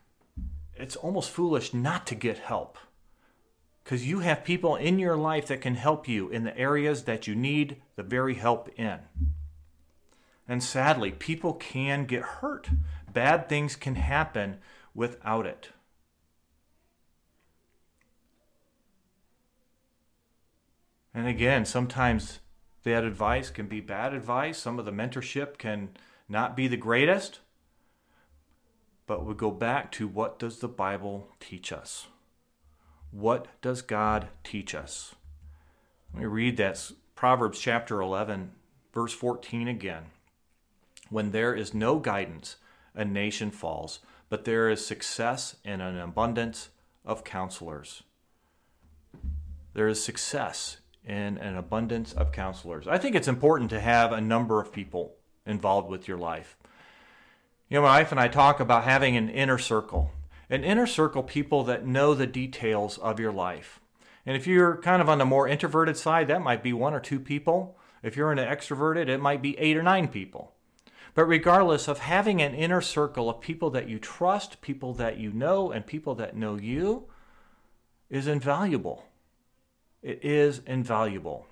it's 0.75 0.97
almost 0.97 1.31
foolish 1.31 1.75
not 1.75 2.07
to 2.07 2.15
get 2.15 2.39
help 2.39 2.79
because 3.85 4.09
you 4.09 4.21
have 4.21 4.43
people 4.43 4.77
in 4.77 4.99
your 4.99 5.17
life 5.17 5.47
that 5.49 5.61
can 5.61 5.75
help 5.75 6.09
you 6.09 6.31
in 6.31 6.45
the 6.45 6.57
areas 6.57 7.05
that 7.05 7.27
you 7.27 7.35
need 7.35 7.77
the 7.95 8.03
very 8.03 8.37
help 8.37 8.71
in. 8.79 9.01
And 10.49 10.63
sadly, 10.63 11.11
people 11.11 11.53
can 11.53 12.07
get 12.07 12.23
hurt. 12.23 12.71
Bad 13.13 13.51
things 13.51 13.77
can 13.77 13.97
happen 13.97 14.57
without 14.95 15.45
it. 15.45 15.73
And 21.21 21.29
again, 21.29 21.67
sometimes 21.67 22.41
that 22.83 23.05
advice 23.05 23.51
can 23.51 23.67
be 23.67 23.83
bad 23.83 24.15
advice. 24.15 24.57
Some 24.57 24.79
of 24.79 24.87
the 24.87 24.91
mentorship 24.91 25.59
can 25.59 25.91
not 26.31 26.57
be 26.57 26.67
the 26.67 26.79
greatest. 26.79 27.41
But 29.07 29.27
we 29.27 29.35
go 29.35 29.51
back 29.51 29.93
to 29.93 30.09
what 30.09 30.39
does 30.39 30.61
the 30.61 30.69
Bible 30.69 31.29
teach 31.39 31.73
us? 31.73 32.07
What 33.11 33.49
does 33.61 33.83
God 33.83 34.29
teach 34.45 34.75
us? 34.75 35.15
Let 36.15 36.21
me 36.21 36.27
read 36.27 36.57
that 36.57 36.91
Proverbs 37.17 37.61
chapter 37.61 38.01
11, 38.01 38.53
verse 38.95 39.13
14 39.13 39.69
again. 39.69 40.05
When 41.11 41.33
there 41.33 41.55
is 41.55 41.75
no 41.75 41.99
guidance, 41.99 42.57
a 42.95 43.05
nation 43.05 43.51
falls, 43.51 43.99
but 44.31 44.47
there 44.47 44.71
is 44.71 44.87
success 44.87 45.57
in 45.67 45.83
an 45.83 45.99
abundance 45.99 46.71
of 47.05 47.25
counselors. 47.25 48.05
There 49.75 49.87
is 49.87 50.03
success 50.03 50.79
in 51.05 51.39
an 51.39 51.57
abundance 51.57 52.13
of 52.13 52.33
counselors. 52.33 52.87
I 52.87 52.99
think 52.99 53.17
it's 53.17 53.29
important 53.29 53.71
to 53.71 53.81
have 53.81 54.13
a 54.13 54.21
number 54.21 54.61
of 54.61 54.73
people 54.73 55.17
involved 55.47 55.89
with 55.89 56.07
your 56.07 56.19
life. 56.19 56.57
You 57.69 57.77
know, 57.77 57.83
my 57.83 58.01
wife 58.01 58.11
and 58.11 58.21
I 58.21 58.29
talk 58.29 58.61
about 58.61 58.85
having 58.85 59.17
an 59.17 59.29
inner 59.29 59.59
circle. 59.59 60.11
An 60.49 60.65
inner 60.65 60.87
circle, 60.87 61.23
people 61.23 61.63
that 61.65 61.87
know 61.87 62.15
the 62.15 62.27
details 62.27 62.99
of 62.99 63.21
your 63.21 63.33
life. 63.33 63.81
And 64.27 64.37
if 64.37 64.47
you're 64.47 64.77
kind 64.79 65.01
of 65.01 65.09
on 65.09 65.19
the 65.19 65.25
more 65.25 65.49
introverted 65.49 65.97
side, 65.97 66.29
that 66.29 66.43
might 66.43 66.63
be 66.63 66.73
one 66.73 66.95
or 66.95 67.01
two 67.01 67.21
people. 67.21 67.79
If 68.03 68.17
you're 68.17 68.33
an 68.33 68.39
extroverted, 68.39 69.09
it 69.09 69.21
might 69.21 69.43
be 69.43 69.59
eight 69.59 69.77
or 69.77 69.83
nine 69.83 70.09
people. 70.09 70.53
But 71.15 71.25
regardless 71.27 71.89
of 71.89 72.01
having 72.01 72.41
an 72.41 72.55
inner 72.55 72.81
circle 72.81 73.29
of 73.29 73.41
people 73.41 73.71
that 73.71 73.89
you 73.89 73.99
trust, 73.99 74.61
people 74.61 74.95
that 74.95 75.19
you 75.19 75.33
know, 75.33 75.71
and 75.71 75.87
people 75.87 76.15
that 76.17 76.37
know 76.37 76.57
you 76.57 77.09
is 78.09 78.27
invaluable. 78.27 79.05
It 80.03 80.25
is 80.25 80.61
invaluable. 80.67 81.47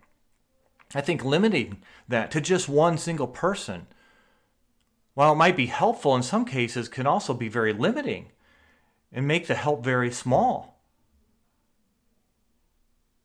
I 0.95 1.01
think 1.01 1.25
limiting 1.25 1.83
that 2.09 2.31
to 2.31 2.41
just 2.41 2.69
one 2.69 2.97
single 2.97 3.27
person 3.27 3.87
while 5.19 5.33
it 5.33 5.35
might 5.35 5.57
be 5.57 5.67
helpful 5.67 6.15
in 6.15 6.23
some 6.23 6.45
cases, 6.45 6.89
can 6.89 7.05
also 7.05 7.35
be 7.35 7.49
very 7.49 7.73
limiting 7.73 8.27
and 9.13 9.27
make 9.27 9.49
the 9.49 9.57
help 9.57 9.83
very 9.83 10.13
small. 10.13 10.81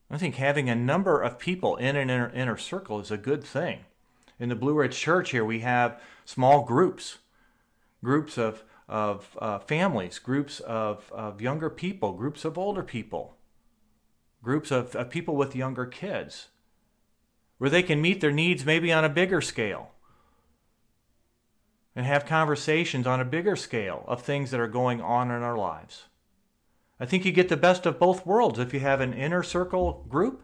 I 0.09 0.17
think 0.17 0.34
having 0.34 0.71
a 0.71 0.76
number 0.76 1.21
of 1.21 1.38
people 1.38 1.76
in 1.76 1.95
an 1.95 2.09
inner, 2.09 2.32
inner 2.34 2.57
circle 2.57 2.99
is 2.99 3.11
a 3.11 3.15
good 3.17 3.43
thing. 3.43 3.82
In 4.39 4.49
the 4.49 4.55
Blue 4.55 4.74
Ridge 4.74 4.97
Church 4.97 5.30
here, 5.30 5.45
we 5.45 5.59
have 5.59 6.01
small 6.26 6.63
groups, 6.63 7.19
groups 8.03 8.39
of, 8.39 8.63
of 8.89 9.38
uh, 9.39 9.59
families, 9.59 10.17
groups 10.17 10.61
of, 10.61 11.11
of 11.11 11.41
younger 11.41 11.69
people, 11.69 12.13
groups 12.13 12.43
of 12.43 12.57
older 12.57 12.82
people, 12.82 13.38
groups 14.43 14.69
of, 14.69 14.95
of 14.95 15.09
people 15.09 15.35
with 15.35 15.55
younger 15.55 15.87
kids, 15.87 16.49
where 17.57 17.69
they 17.69 17.81
can 17.81 18.01
meet 18.01 18.21
their 18.21 18.31
needs 18.31 18.65
maybe 18.65 18.91
on 18.91 19.03
a 19.03 19.09
bigger 19.09 19.41
scale 19.41 19.89
and 21.95 22.05
have 22.05 22.25
conversations 22.25 23.07
on 23.07 23.19
a 23.19 23.25
bigger 23.25 23.55
scale 23.55 24.03
of 24.07 24.21
things 24.21 24.51
that 24.51 24.59
are 24.59 24.67
going 24.67 25.01
on 25.01 25.31
in 25.31 25.41
our 25.41 25.57
lives. 25.57 26.03
I 26.99 27.05
think 27.05 27.25
you 27.25 27.31
get 27.31 27.49
the 27.49 27.57
best 27.57 27.85
of 27.85 27.99
both 27.99 28.25
worlds 28.25 28.59
if 28.59 28.73
you 28.73 28.79
have 28.79 29.01
an 29.01 29.13
inner 29.13 29.43
circle 29.43 30.05
group 30.09 30.43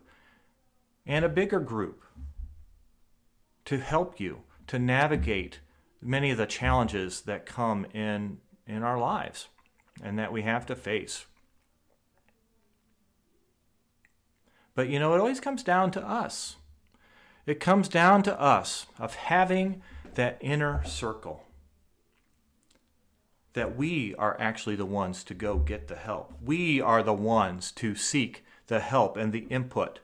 and 1.06 1.26
a 1.26 1.30
bigger 1.30 1.60
group 1.60 2.04
to 3.66 3.78
help 3.80 4.20
you 4.20 4.43
to 4.68 4.80
navigate 4.80 5.60
many 6.02 6.32
of 6.32 6.38
the 6.38 6.45
challenges 6.45 7.22
that 7.22 7.45
come 7.45 7.86
in 7.93 8.38
in 8.68 8.84
our 8.84 8.97
lives 8.97 9.47
and 10.02 10.18
that 10.18 10.32
we 10.32 10.43
have 10.43 10.66
to 10.68 10.76
face. 10.76 11.26
But 14.80 14.88
you 14.88 14.98
know, 14.98 15.14
it 15.14 15.20
always 15.20 15.42
comes 15.42 15.62
down 15.62 15.92
to 15.92 16.08
us. 16.08 16.56
It 17.46 17.60
comes 17.60 17.90
down 17.90 18.24
to 18.24 18.40
us 18.40 18.86
of 18.98 19.14
having 19.14 19.82
that 20.14 20.38
inner 20.40 20.86
circle. 20.86 21.44
That 23.52 23.76
we 23.76 24.16
are 24.16 24.40
actually 24.40 24.78
the 24.78 24.86
ones 24.86 25.26
to 25.26 25.34
go 25.34 25.58
get 25.58 25.90
the 25.90 25.98
help. 25.98 26.34
We 26.42 26.80
are 26.80 27.04
the 27.04 27.12
ones 27.12 27.74
to 27.74 27.94
seek 27.94 28.46
the 28.68 28.80
help 28.80 29.18
and 29.18 29.34
the 29.34 29.48
input. 29.50 30.00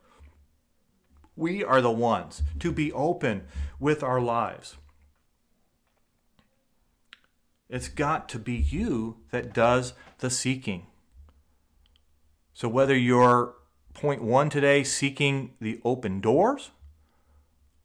We 1.38 1.64
are 1.64 1.80
the 1.80 1.90
ones 1.90 2.44
to 2.60 2.74
be 2.74 2.92
open 2.92 3.44
with 3.80 4.04
our 4.04 4.20
lives. 4.20 4.76
It's 7.70 7.88
got 7.88 8.28
to 8.28 8.40
be 8.40 8.56
you 8.56 9.20
that 9.32 9.54
does 9.54 9.94
the 10.20 10.30
seeking. 10.30 10.88
So, 12.54 12.68
whether 12.68 12.98
you're 12.98 13.56
point 13.96 14.22
one 14.22 14.50
today, 14.50 14.84
seeking 14.84 15.54
the 15.60 15.82
open 15.84 16.22
doors, 16.22 16.70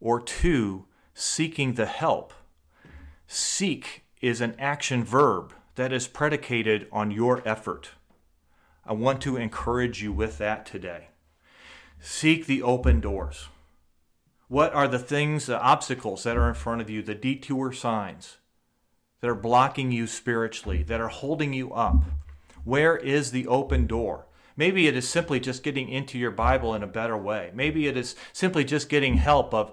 or 0.00 0.20
two, 0.20 0.84
seeking 1.14 1.74
the 1.74 1.86
help. 1.86 2.34
Seek 3.26 4.02
is 4.20 4.40
an 4.40 4.54
action 4.58 5.02
verb 5.02 5.54
that 5.76 5.92
is 5.92 6.08
predicated 6.08 6.86
on 6.92 7.10
your 7.10 7.46
effort. 7.48 7.90
I 8.84 8.92
want 8.92 9.22
to 9.22 9.36
encourage 9.36 10.02
you 10.02 10.12
with 10.12 10.36
that 10.38 10.66
today. 10.66 11.08
Seek 12.00 12.46
the 12.46 12.62
open 12.62 13.00
doors. 13.00 13.48
What 14.48 14.74
are 14.74 14.88
the 14.88 14.98
things, 14.98 15.46
the 15.46 15.60
obstacles 15.60 16.24
that 16.24 16.36
are 16.36 16.48
in 16.48 16.54
front 16.54 16.80
of 16.80 16.90
you, 16.90 17.02
the 17.02 17.14
detour 17.14 17.72
signs 17.72 18.38
that 19.20 19.30
are 19.30 19.34
blocking 19.34 19.92
you 19.92 20.06
spiritually, 20.06 20.82
that 20.82 21.00
are 21.00 21.08
holding 21.08 21.52
you 21.52 21.72
up? 21.72 22.02
Where 22.64 22.96
is 22.96 23.30
the 23.30 23.46
open 23.46 23.86
door? 23.86 24.26
Maybe 24.60 24.86
it 24.86 24.94
is 24.94 25.08
simply 25.08 25.40
just 25.40 25.62
getting 25.62 25.88
into 25.88 26.18
your 26.18 26.30
Bible 26.30 26.74
in 26.74 26.82
a 26.82 26.86
better 26.86 27.16
way. 27.16 27.50
Maybe 27.54 27.86
it 27.86 27.96
is 27.96 28.14
simply 28.34 28.62
just 28.62 28.90
getting 28.90 29.14
help 29.16 29.54
of 29.54 29.72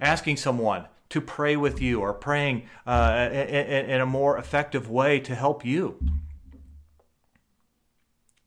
asking 0.00 0.38
someone 0.38 0.88
to 1.10 1.20
pray 1.20 1.54
with 1.54 1.80
you 1.80 2.00
or 2.00 2.12
praying 2.12 2.64
uh, 2.84 3.28
in, 3.30 4.00
a 4.00 4.06
more 4.06 4.36
effective 4.36 4.90
way 4.90 5.20
to 5.20 5.36
help 5.36 5.64
you. 5.64 6.00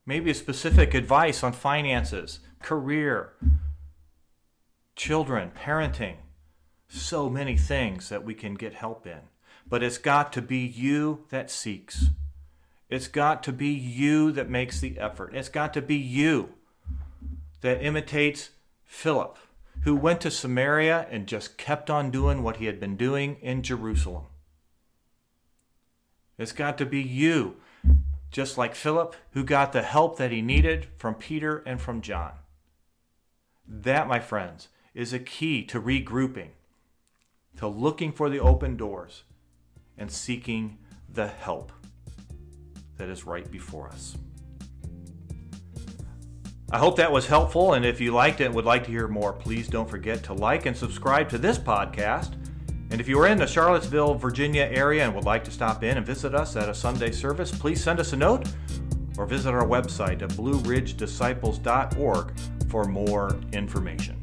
Maybe 0.06 0.30
a 0.30 0.34
specific 0.34 0.94
advice 0.94 1.42
on 1.42 1.54
finances, 1.54 2.42
career, 2.62 3.32
children, 4.98 5.54
parenting. 5.58 6.18
So 6.90 7.30
many 7.30 7.56
things 7.56 8.10
that 8.10 8.26
we 8.26 8.34
can 8.34 8.56
get 8.56 8.74
help 8.74 9.08
in. 9.08 9.22
But 9.66 9.84
it's 9.84 9.98
got 9.98 10.34
to 10.34 10.42
be 10.42 10.66
you 10.68 11.24
that 11.30 11.50
seeks. 11.50 12.08
It's 12.90 13.08
got 13.08 13.44
to 13.44 13.52
be 13.52 13.68
you 13.68 14.32
that 14.32 14.50
makes 14.50 14.80
the 14.80 14.98
effort. 14.98 15.36
It's 15.36 15.50
got 15.50 15.74
to 15.74 15.82
be 15.82 15.96
you 15.96 16.54
that 17.62 17.84
imitates 17.84 18.52
Philip 18.86 19.38
who 19.84 19.96
went 19.96 20.22
to 20.22 20.32
Samaria 20.32 21.08
and 21.12 21.28
just 21.28 21.58
kept 21.58 21.90
on 21.90 22.12
doing 22.12 22.44
what 22.44 22.58
he 22.58 22.66
had 22.66 22.80
been 22.80 22.98
doing 22.98 23.38
in 23.42 23.62
Jerusalem. 23.62 24.26
It's 26.38 26.52
got 26.52 26.78
to 26.78 26.86
be 26.86 27.02
you, 27.02 27.58
just 28.32 28.58
like 28.58 28.76
Philip, 28.76 29.16
who 29.32 29.44
got 29.44 29.74
the 29.74 29.84
help 29.84 30.18
that 30.18 30.32
he 30.32 30.42
needed 30.42 30.88
from 30.98 31.16
Peter 31.16 31.64
and 31.66 31.82
from 31.82 32.02
John. 32.02 32.34
That, 33.68 34.08
my 34.08 34.20
friends, 34.20 34.70
is 34.94 35.14
a 35.14 35.20
key 35.20 35.64
to 35.66 35.82
regrouping, 35.82 36.50
to 37.58 37.68
looking 37.68 38.12
for 38.12 38.30
the 38.30 38.40
open 38.40 38.78
doors 38.78 39.24
and 39.98 40.12
seeking 40.12 40.78
the 41.12 41.28
help 41.28 41.72
that 42.98 43.10
is 43.10 43.26
right 43.26 43.50
before 43.52 43.88
us. 43.88 44.16
I 46.72 46.78
hope 46.80 46.98
that 46.98 47.12
was 47.12 47.28
helpful, 47.28 47.74
and 47.74 47.86
if 47.86 48.02
you 48.02 48.12
liked 48.12 48.42
it 48.42 48.46
and 48.46 48.56
would 48.56 48.66
like 48.66 48.84
to 48.86 48.92
hear 48.92 49.08
more, 49.08 49.32
please 49.32 49.70
don't 49.70 49.90
forget 49.90 50.24
to 50.24 50.34
like 50.34 50.66
and 50.66 50.76
subscribe 50.76 51.30
to 51.30 51.38
this 51.38 51.58
podcast. 51.58 52.34
And 52.92 53.00
if 53.00 53.08
you 53.08 53.18
are 53.20 53.28
in 53.28 53.38
the 53.38 53.48
Charlottesville, 53.48 54.16
Virginia 54.16 54.70
area 54.72 55.06
and 55.06 55.16
would 55.16 55.24
like 55.24 55.46
to 55.46 55.52
stop 55.52 55.84
in 55.84 55.96
and 55.98 56.06
visit 56.06 56.36
us 56.36 56.58
at 56.58 56.68
a 56.68 56.74
Sunday 56.74 57.12
service, 57.12 57.52
please 57.52 57.82
send 57.82 58.02
us 58.02 58.12
a 58.14 58.18
note 58.18 58.50
or 59.18 59.26
visit 59.26 59.54
our 59.54 59.66
website 59.66 60.22
at 60.22 60.30
blueridgedisciples.org 60.32 62.34
for 62.70 62.84
more 62.84 63.40
information. 63.54 64.20